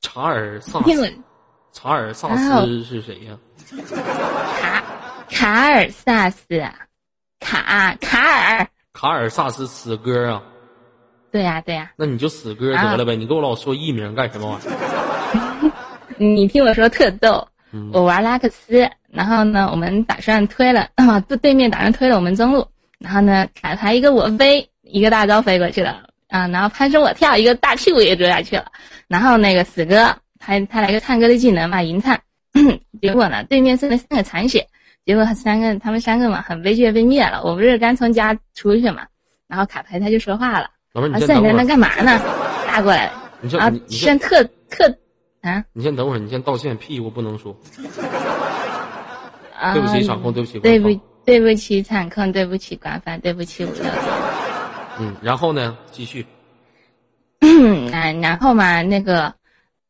[0.01, 1.23] 查尔萨斯，
[1.71, 3.37] 查尔萨斯是谁呀？
[4.49, 4.83] 卡
[5.29, 6.61] 卡尔萨斯，
[7.39, 8.19] 卡卡
[8.57, 10.41] 尔，卡尔萨斯死歌啊？
[11.31, 15.71] 对呀、对呀、那你就死歌得了呗，你跟我老说艺名干什么玩意儿？
[16.17, 17.89] 你听我说特逗，嗯。
[17.93, 22.67] 我玩拉克斯，然后呢，我们打算推了，啊，对对面打算推了我们中路，
[22.99, 28.65] 然后呢，卡牌一个我飞，一个大招飞过去了，啊，然后攀升我跳，一个大屁股也追下去了，
[29.07, 32.19] 然后那个死哥他他来个唱歌的技能嘛，银灿，
[33.01, 34.67] 结果呢，对面剩了三个残血，
[35.05, 39.05] 结果他三个他们三个嘛很悲剧的被灭了，我不是刚从家出去嘛，
[39.47, 42.19] 然后卡牌他就说话了，老妹儿，啊，你在等会儿，干嘛呢？
[42.67, 44.97] 大过来了，你先啊你，先先特特
[45.41, 47.55] 啊你先等会儿，你先道歉，屁股不能说。
[49.59, 50.89] 啊，对不起场控对不起对不
[51.23, 53.83] 对不起场控，对不起官方，对不起五六
[55.01, 56.23] 嗯，然后呢，继续。
[57.39, 57.89] 零。
[58.21, 59.33] 然后嘛，那个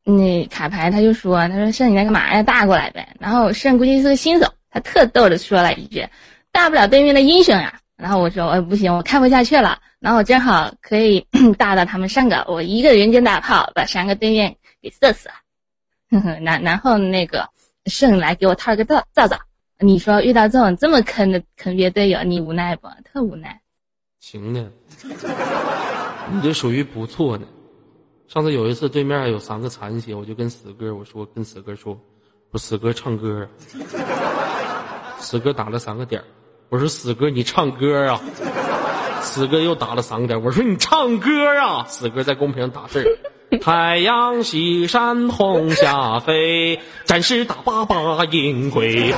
[0.04, 2.42] 那卡牌他就说，他说圣你在干嘛呀？
[2.42, 3.06] 大过来呗。
[3.20, 6.08] 然后圣估计是个新手，他特逗的说了一句，
[6.50, 7.78] 大不了对面的英雄呀。
[7.96, 9.78] 然后我说，呃，不行，我看不下去了。
[10.00, 11.26] 然后我正好可以
[11.58, 15.34] 大到他们三个，我一个人间大炮把三个对面给射死了。
[16.10, 17.46] 呵呵，然然后那个
[17.84, 19.38] 圣来给我套了个罩罩罩。
[19.78, 22.88] 你说遇到这种这么坑的坑爹队友，你无奈不？
[23.04, 23.60] 特无奈。
[24.22, 24.70] 行呢，
[26.30, 27.44] 你这属于不错呢。
[28.28, 31.98] 上次有一次对面有三个残血，我就跟死哥我说，跟死哥说，
[32.52, 33.48] 我死哥唱歌，
[35.18, 36.22] 死哥打了三个点
[36.68, 38.20] 我说死哥你唱歌啊，
[39.22, 43.04] 死哥又打了三个点我说你唱歌啊，死哥在公屏上打字。
[43.60, 49.12] 太阳西山红霞飞，战士打靶把营归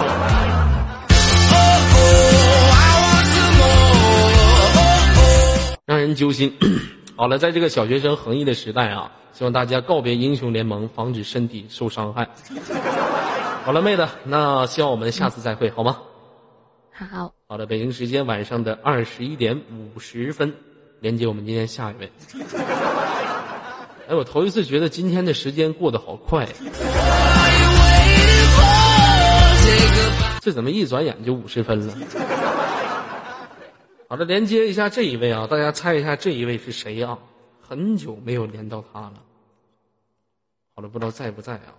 [5.87, 6.53] 让人揪心。
[7.17, 12.29] 好了，在这个小学生横溢的时代啊，希望大家告别英雄联盟，防止身体受伤害。
[13.65, 15.99] 好了，妹子，那希望我们下次再会，好吗？
[16.91, 20.53] 好，好的，北京时间晚上的二十一点五十分，
[21.01, 22.11] 连接我们今天下一位。
[24.09, 26.49] 哎，我头一次觉得今天的时间过得好快，
[30.41, 31.95] 这怎么一转眼就五十分了？
[34.15, 37.19] 好的，连接一下这一位啊，大家猜一下这一位是谁啊？
[37.61, 39.21] 很久没有连到他了。
[40.73, 41.75] 好了，不知道在不在啊？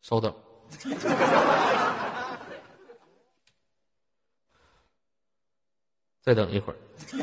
[0.00, 0.32] 稍等。
[6.22, 6.76] 再等一会儿。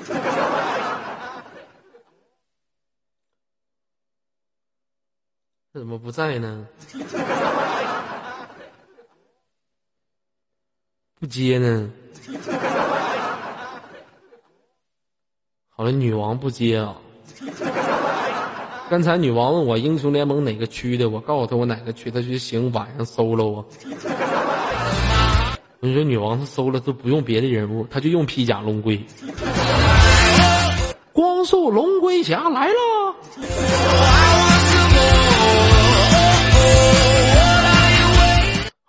[5.71, 6.67] 这怎么不在呢？
[11.23, 11.89] 不接呢？
[15.69, 16.97] 好了，女王不接啊。
[18.91, 23.63] 刚才女王问我英雄联盟哪个区的，我告诉她我哪个区，她就行，晚上 solo 啊。
[25.79, 29.01] 我说女王她搜了都不用别的人物，她就用披甲龙龟。
[31.13, 33.15] 光速龙龟侠来了。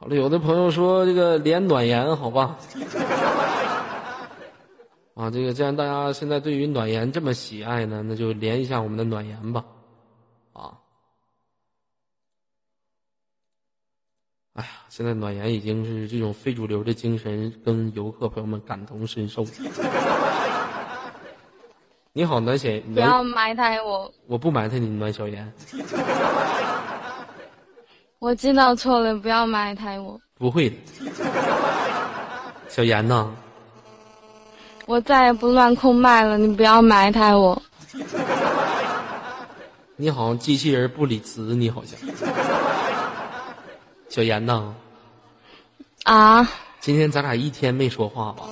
[0.05, 2.59] 好了，有的朋友说这个连暖言，好吧。
[5.17, 9.65] 啊，这个既然大家现在对于暖言这么喜爱呢，那就连一下我们的暖言吧，
[10.53, 10.75] 啊。
[14.53, 19.43] 哎呀，现在暖言已经是这种非主流的精神，跟游客朋友们感同身受。
[22.13, 25.51] 你好，暖小不要，埋汰我，我不埋汰你，暖小言，
[28.25, 30.77] 我知道错了，不要埋汰我，不会的。
[32.71, 33.29] 小严呐，
[34.87, 37.61] 我再也不乱控麦了，你不要埋汰我。
[39.97, 42.01] 你好像机器人不理词，你好像。
[44.09, 44.73] 小严呐，
[46.05, 46.49] 啊，
[46.81, 48.45] 今天咱俩一天没说话吧？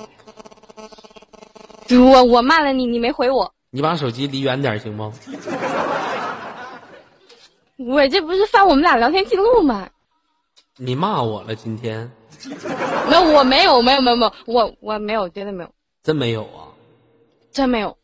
[1.89, 5.11] 我我骂了你，你没回我，你把手机离远点行吗？
[7.77, 9.89] 我这不是翻我们俩聊天记录吗？
[10.77, 12.11] 你骂我了今天？
[13.09, 15.71] 没有，我没有，没有，没有，没有，我我没有，绝对没有，
[16.03, 16.67] 真没有啊？
[17.51, 17.97] 真没有，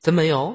[0.00, 0.54] 真没有？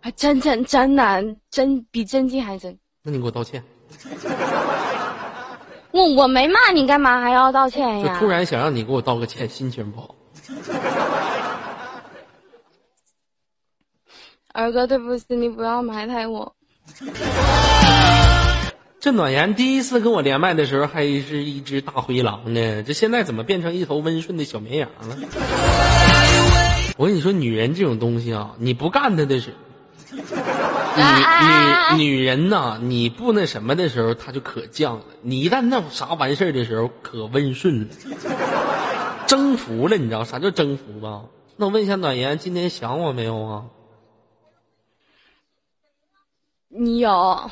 [0.00, 2.76] 还真真真的真比真金还真。
[3.02, 3.62] 那你给我道歉。
[5.92, 8.14] 我我没骂你，干嘛还要道歉呀？
[8.14, 10.14] 就突然想让你给我道个歉，心情不好。
[14.54, 16.54] 二哥，对不起，你不要埋汰我。
[19.00, 25.16] 这暖言第一次跟我连麦的时候还是一只大灰狼呢，这现在怎么变成一头温顺的小绵羊了？
[26.96, 29.52] 我跟你说，女人这种东西啊，你不干她的时
[30.12, 37.86] 候，女女女人呐，你不那什么的时候，她就可犟了；你一旦那啥完事儿的时候，可温顺了，
[39.26, 39.96] 征服了。
[39.96, 41.22] 你知道啥叫征服吧？
[41.56, 43.64] 那我问一下暖言，今天想我没有啊？
[46.74, 47.50] 你有，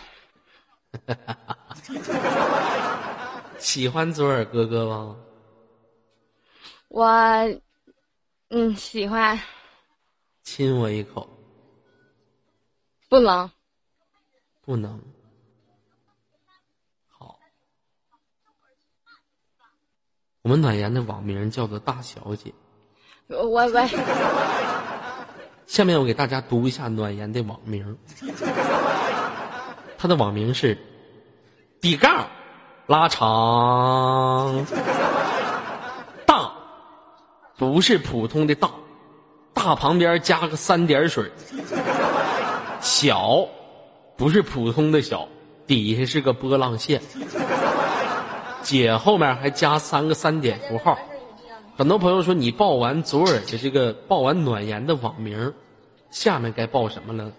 [3.58, 5.14] 喜欢左耳哥哥吗？
[6.88, 7.06] 我，
[8.48, 9.38] 嗯，喜欢，
[10.42, 11.28] 亲我一口，
[13.10, 13.50] 不能。
[14.62, 14.98] 不能。
[17.10, 17.38] 好，
[20.40, 22.54] 我们暖言的网名叫做大小姐。
[23.26, 23.86] 我我喂，
[25.66, 27.98] 下面我给大家读一下暖言的网名，
[30.00, 30.78] 他的网名是
[31.78, 32.26] 底杠
[32.86, 34.64] 拉长
[36.24, 36.50] 大，
[37.58, 38.70] 不是普通的大，
[39.52, 41.30] 大旁边加个三点水，
[42.80, 43.46] 小
[44.16, 45.28] 不是普通的小，
[45.66, 47.02] 底下是个波浪线，
[48.62, 50.96] 姐后面还加三个三点符号。
[51.76, 55.52] 很多朋友说你报完左耳的这个报完暖言的网名，
[56.10, 57.30] 下面该报什么了？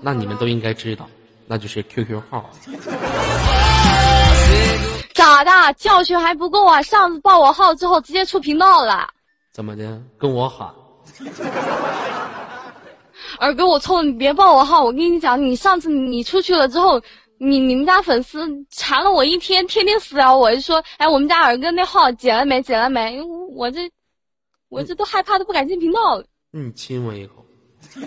[0.00, 1.06] 那你们都应该知道，
[1.48, 2.50] 那就是 QQ 号。
[5.14, 5.50] 咋的？
[5.74, 6.80] 教训还不够啊？
[6.82, 9.08] 上次报我号之后直接出频道了。
[9.52, 10.00] 怎么的？
[10.18, 10.72] 跟我喊？
[13.40, 14.84] 二哥，我错了，你别报我号。
[14.84, 17.00] 我跟你讲，你上次你出去了之后，
[17.38, 22.62] 你你们家粉丝缠了我一天，天天私聊我，就说，哎，我们家二哥那号解了没？
[22.62, 23.20] 解了没？
[23.54, 23.90] 我这，
[24.68, 26.24] 我这都害怕，都不敢进频道了。
[26.52, 27.44] 你亲我一口。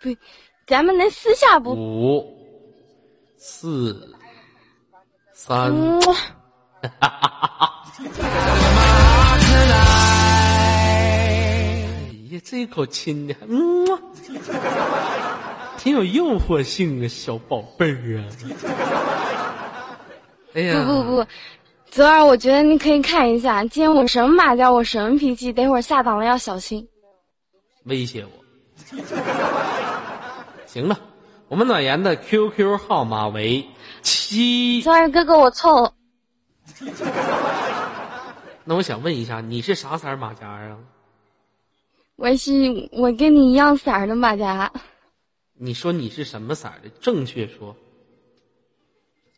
[0.00, 0.14] 不，
[0.66, 1.72] 咱们能私下不？
[1.72, 2.24] 五、
[3.36, 4.14] 四、
[5.32, 6.00] 三，嗯，
[12.00, 13.86] 哎呀，这一口亲的，嗯，
[15.78, 18.24] 挺有诱惑性啊，小宝贝儿啊。
[20.54, 21.26] 哎呀，不不不，
[21.90, 26.86] 泽儿，我觉得你可以看一下，今天我什么马甲，我什么脾气，等会儿下档了要小心。
[27.84, 28.30] 威胁我。
[30.68, 31.00] 行了，
[31.48, 33.66] 我们暖言的 QQ 号码为
[34.02, 34.82] 七。
[34.82, 35.94] 泽儿哥哥，我错了，
[38.64, 40.76] 那我想问一下，你是啥色儿马甲啊？
[42.16, 44.70] 我是我跟你一样色儿的马甲，
[45.54, 46.90] 你说你是什么色儿的？
[47.00, 47.74] 正确说，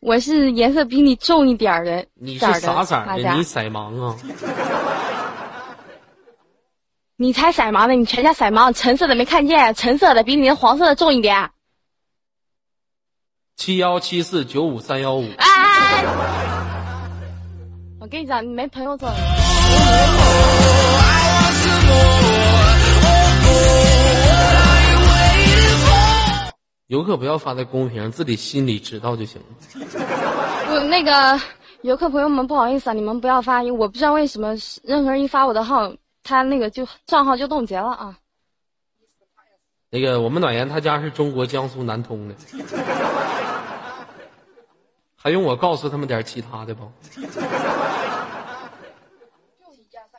[0.01, 3.33] 我是颜色比你重一点儿的你是啥色儿的？
[3.35, 3.43] 你。
[3.43, 4.17] 色盲啊？
[7.21, 11.51] 你才色盲呢，你全家色盲，橙色的没看见，橙色的比你的黄色的重一点。
[13.55, 15.29] 七幺七四九五三幺五。
[15.37, 16.03] 哎，
[17.99, 19.07] 我跟你讲，你没朋友做。
[26.87, 29.45] 游客不要发在公屏，自己心里知道就行了。
[30.67, 31.39] 不，那个
[31.83, 35.93] 游客朋友们，不好意思啊，你们不要发，我不知道为什么任何人一发我的号，
[36.23, 38.17] 他那个就账号就冻结了啊。
[39.89, 42.35] 那个，我们暖言他家是中国江苏南通的，
[45.17, 46.89] 还用我告诉他们点其他的不？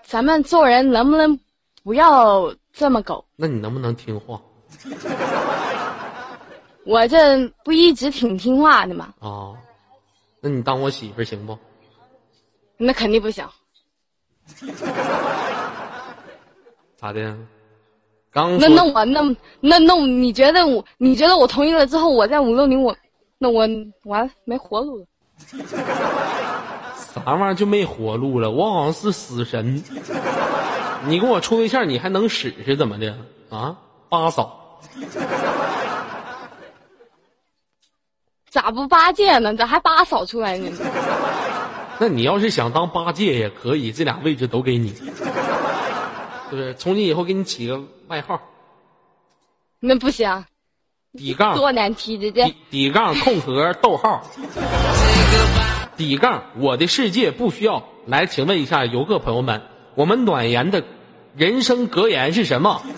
[0.02, 1.40] 咱们做人能不能
[1.82, 3.24] 不要这么狗？
[3.34, 4.38] 那你能不能听话
[6.84, 9.14] 我这不一直挺听话的吗？
[9.20, 9.56] 啊？
[10.40, 11.58] 那你当我媳妇儿行不？
[12.76, 13.48] 那肯定不行。
[17.02, 17.36] 咋的？
[18.32, 19.20] 刚那那我那
[19.60, 22.96] 那那你觉得我你觉得我同意了之后，我在五六零我
[23.38, 23.68] 那我
[24.04, 25.04] 完了没活路了。
[27.12, 28.50] 啥玩意儿就没活路了？
[28.50, 29.82] 我好像是死神。
[31.06, 33.14] 你跟我处对象，你还能使是怎么的
[33.50, 33.76] 啊？
[34.08, 34.80] 八嫂，
[38.48, 39.54] 咋不八戒呢？
[39.54, 40.70] 咋还八嫂出来呢？
[41.98, 44.94] 那你要是想当八戒也可以，这俩位置都给你，
[46.52, 46.74] 是不是？
[46.74, 48.38] 从今以后给你起个外号，
[49.80, 50.44] 那不行，
[51.16, 52.54] 底杠多难听的这底。
[52.70, 54.22] 底杠空格逗号，
[55.96, 57.82] 底杠我的世界不需要。
[58.04, 59.62] 来，请问一下游客朋友们，
[59.94, 60.84] 我们暖言的
[61.34, 62.82] 人生格言是什么？
[62.84, 62.92] 你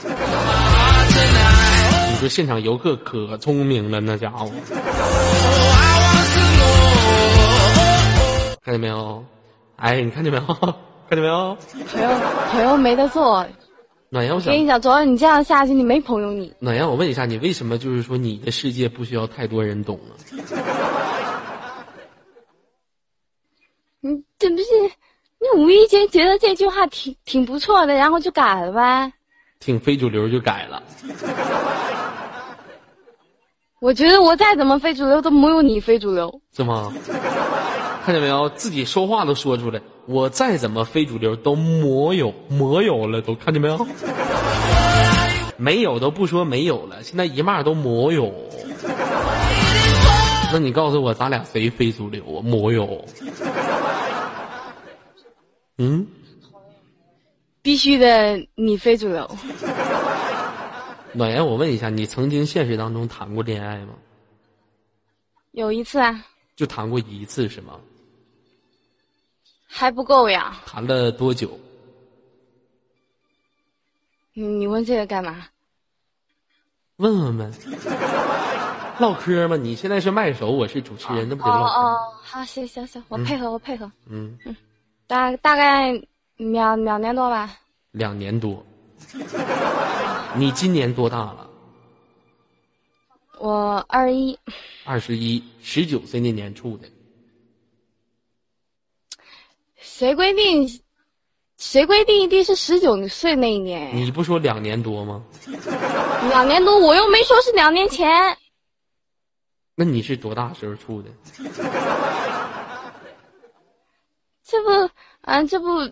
[2.18, 4.50] 说现场游客可聪明了，那家伙。
[8.64, 9.24] 看见没有？
[9.76, 10.74] 哎，你看见没有？
[11.08, 11.56] 看见没有？
[11.92, 12.08] 朋友
[12.50, 13.46] 朋友没得做，
[14.08, 16.52] 暖阳，我想跟你讲，主要你这样下去，你没朋友你。
[16.58, 20.14] 暖阳，我问一下，你为什么就是说你的世界不需要太多人懂呢？
[24.00, 24.64] 你这不是
[25.38, 29.12] 你无意间觉得这句话挺挺不错的，然后就改了呗？
[29.60, 30.82] 挺非主流就改了。
[33.80, 36.40] 我觉得我再怎么非主流都没有你非主流。
[36.56, 36.92] 是吗？
[38.04, 38.46] 看见没有？
[38.50, 39.80] 自己说话都说出来。
[40.04, 43.86] 我再怎么非主流都没有，没有了都看见没有？
[45.56, 48.30] 没有都不说没有了，现在一骂都没有。
[50.52, 52.42] 那你告诉我，咱俩谁非主流啊？
[52.42, 53.02] 没有。
[55.78, 56.06] 嗯，
[57.62, 59.26] 必须的，你非主流。
[61.14, 63.94] 暖言，我问一下，你曾经现实当中谈过恋爱吗？
[65.52, 66.22] 有一次啊，
[66.54, 67.74] 就谈过一次是吗？
[69.76, 70.56] 还不够呀。
[70.64, 71.58] 谈了多久？
[74.32, 75.48] 你你问这个干嘛？
[76.98, 77.50] 问问呗，
[79.00, 79.56] 唠嗑嘛。
[79.56, 81.80] 你现在是麦手，我是主持人，那不得哦唠嗑？
[81.80, 83.90] 哦，好，行行行，我配合，我配合。
[84.08, 84.38] 嗯，
[85.08, 85.90] 大大概
[86.36, 87.58] 两两年多吧。
[87.90, 88.64] 两年多。
[90.38, 91.50] 你今年多大了？
[93.40, 94.38] 我二一，
[94.84, 96.88] 二十一，十九岁那年处的。
[99.96, 100.68] 谁规定？
[101.56, 103.94] 谁规定一定是十九岁那一年？
[103.94, 105.22] 你不说两年多吗？
[106.30, 108.10] 两年多，我又没说是两年前。
[109.76, 111.10] 那你是多大时候处的？
[114.42, 114.90] 这不，
[115.20, 115.88] 啊，这不，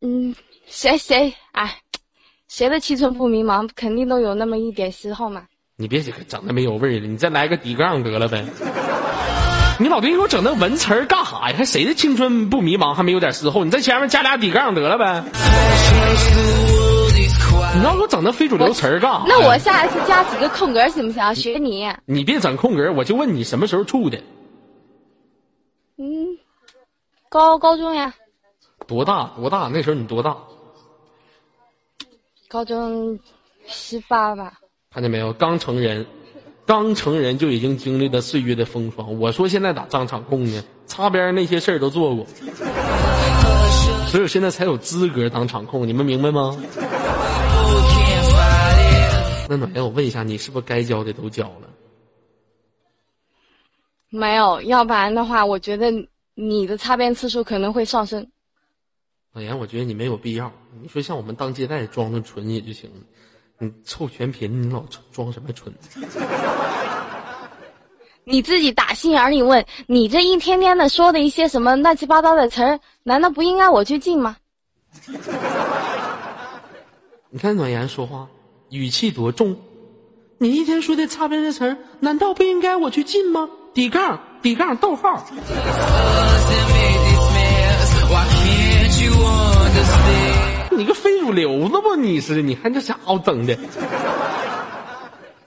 [0.00, 0.34] 嗯，
[0.66, 1.80] 谁谁，哎，
[2.48, 5.46] 谁的青春不迷茫，肯定都有那么一点时候嘛。
[5.76, 8.44] 你别整的没有味儿了，你再来个底杠得了呗。
[9.78, 11.56] 你老弟给我整那文词儿干啥呀？
[11.56, 13.62] 还谁的青春不迷茫，还没有点时候？
[13.62, 15.22] 你在前面加俩底杠得了呗。
[17.74, 19.24] 你让我整那非主流词儿干啥？
[19.28, 21.34] 那我下一次加几个空格行不行？
[21.34, 21.86] 学你。
[22.06, 24.18] 你别整空格，我就问你什么时候处的？
[25.98, 26.38] 嗯，
[27.28, 28.14] 高高中呀，
[28.86, 29.30] 多大？
[29.36, 29.68] 多大？
[29.70, 30.38] 那时候你多大？
[32.48, 33.18] 高中
[33.66, 34.54] 十八吧。
[34.90, 35.34] 看见没有？
[35.34, 36.06] 刚成人，
[36.66, 39.18] 刚成人就已经经历了岁月的风霜。
[39.18, 40.62] 我说现在咋当场控呢？
[40.84, 42.26] 擦边那些事儿都做过，
[44.08, 45.86] 所以现在才有资格当场控。
[45.86, 46.56] 你们明白吗？
[49.48, 51.68] 那暖言，我问一下，你是不是该交的都交了？
[54.08, 55.92] 没有，要不然的话，我觉得
[56.34, 58.28] 你的擦边次数可能会上升。
[59.32, 60.52] 暖言，我觉得你没有必要。
[60.82, 62.96] 你说像我们当接待装的纯也就行了，
[63.58, 65.72] 你臭全贫，你老装什么蠢？
[68.24, 74.36] 你自己打心眼里问，你这一天天的说的一些什么乱七八糟的词儿，难道不应该我去进吗？
[77.30, 78.26] 你看暖言说话
[78.70, 79.56] 语气多重，
[80.38, 83.48] 你一天说的擦边的词儿，难道不应该我去进吗？
[83.72, 85.24] 底杠底杠逗号，
[90.76, 92.42] 你个非主流子吧你是？
[92.42, 93.56] 你看这家伙整的，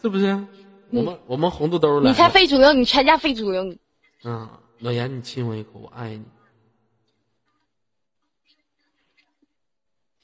[0.01, 0.45] 是不是？
[0.91, 2.27] 我们我们红肚兜来你才。
[2.29, 3.63] 非主流，你全家非主流。
[3.63, 3.77] 你
[4.23, 4.49] 嗯，
[4.79, 6.25] 暖言，你亲我一口，我爱你。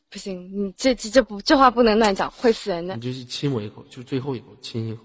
[0.09, 3.01] 不行，你这这这不这话不能乱讲，会死人的你。
[3.01, 5.03] 就是亲我一口，就最后一口，亲一口。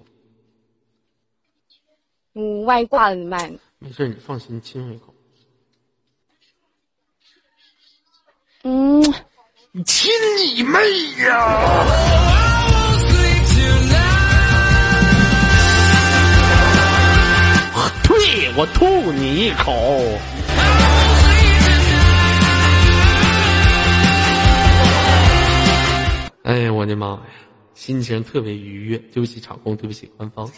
[2.34, 3.59] 嗯，万一挂了怎么办？
[3.80, 5.14] 没事，你放心，亲我一口。
[8.62, 9.12] 嗯，你
[9.87, 10.81] 亲你妹
[11.23, 11.87] 呀！
[18.03, 19.73] 对我吐你一口。
[26.43, 27.21] 哎呀，我的妈呀，
[27.75, 28.99] 心情特别愉悦。
[28.99, 30.49] 对不起场控，对不起官方。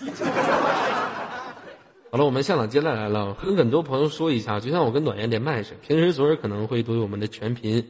[2.10, 7.86] 好了，我们向导接下来了，跟很多朋友说一下，就像我跟暖言连麦似的，平时昨儿可能会对我们的全频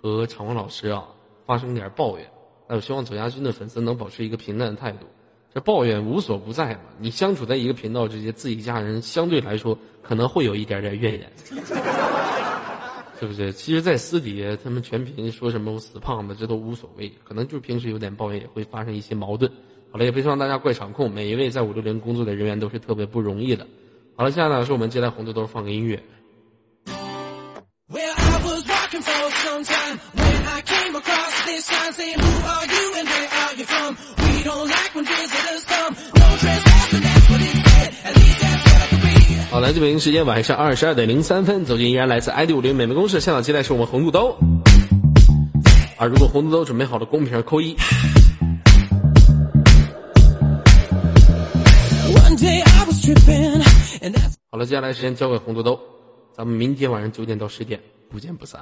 [0.00, 1.04] 和场控老师啊
[1.44, 2.26] 发生点抱怨，
[2.68, 5.06] 那我希望左家军的粉丝能保持一个平淡的态度。
[5.54, 11.32] 这抱怨无所不在嘛，你相处在一个频道之间，自己家人相对来说可能会有一点点怨言，
[13.18, 13.50] 是不是？
[13.52, 19.50] 其实，在私底下，他们全屏说什么我死胖子，这都无所谓，可能就平时有点抱怨，也会发生一些矛盾。
[19.90, 23.66] 好了，也不希望大家怪场控，每一位在五六零工作的人员都是特别不容易的。
[24.14, 26.02] 好了，接下来是我们接待红豆豆放个音乐。
[29.16, 33.54] For some time when I came across this sign saying, Who are you and where are
[33.56, 33.96] you from?
[34.28, 35.92] We don't like when visitors come.
[36.20, 37.90] No trespassing, that's what it said.
[38.04, 39.50] At least that's what I could read.
[39.50, 44.36] 好，来自北京时间晚上二十二点零三分，走进依然来自 ID 五零美美公社，现场接待是我们红肚兜。
[45.96, 47.74] 啊，如果红肚兜准备好了，公屏扣一。
[52.12, 53.62] One day I was tripping,
[54.00, 55.80] and that's 好了，接下来时间交给红肚兜，
[56.36, 58.60] 咱们明天晚上九点到十点不见不散。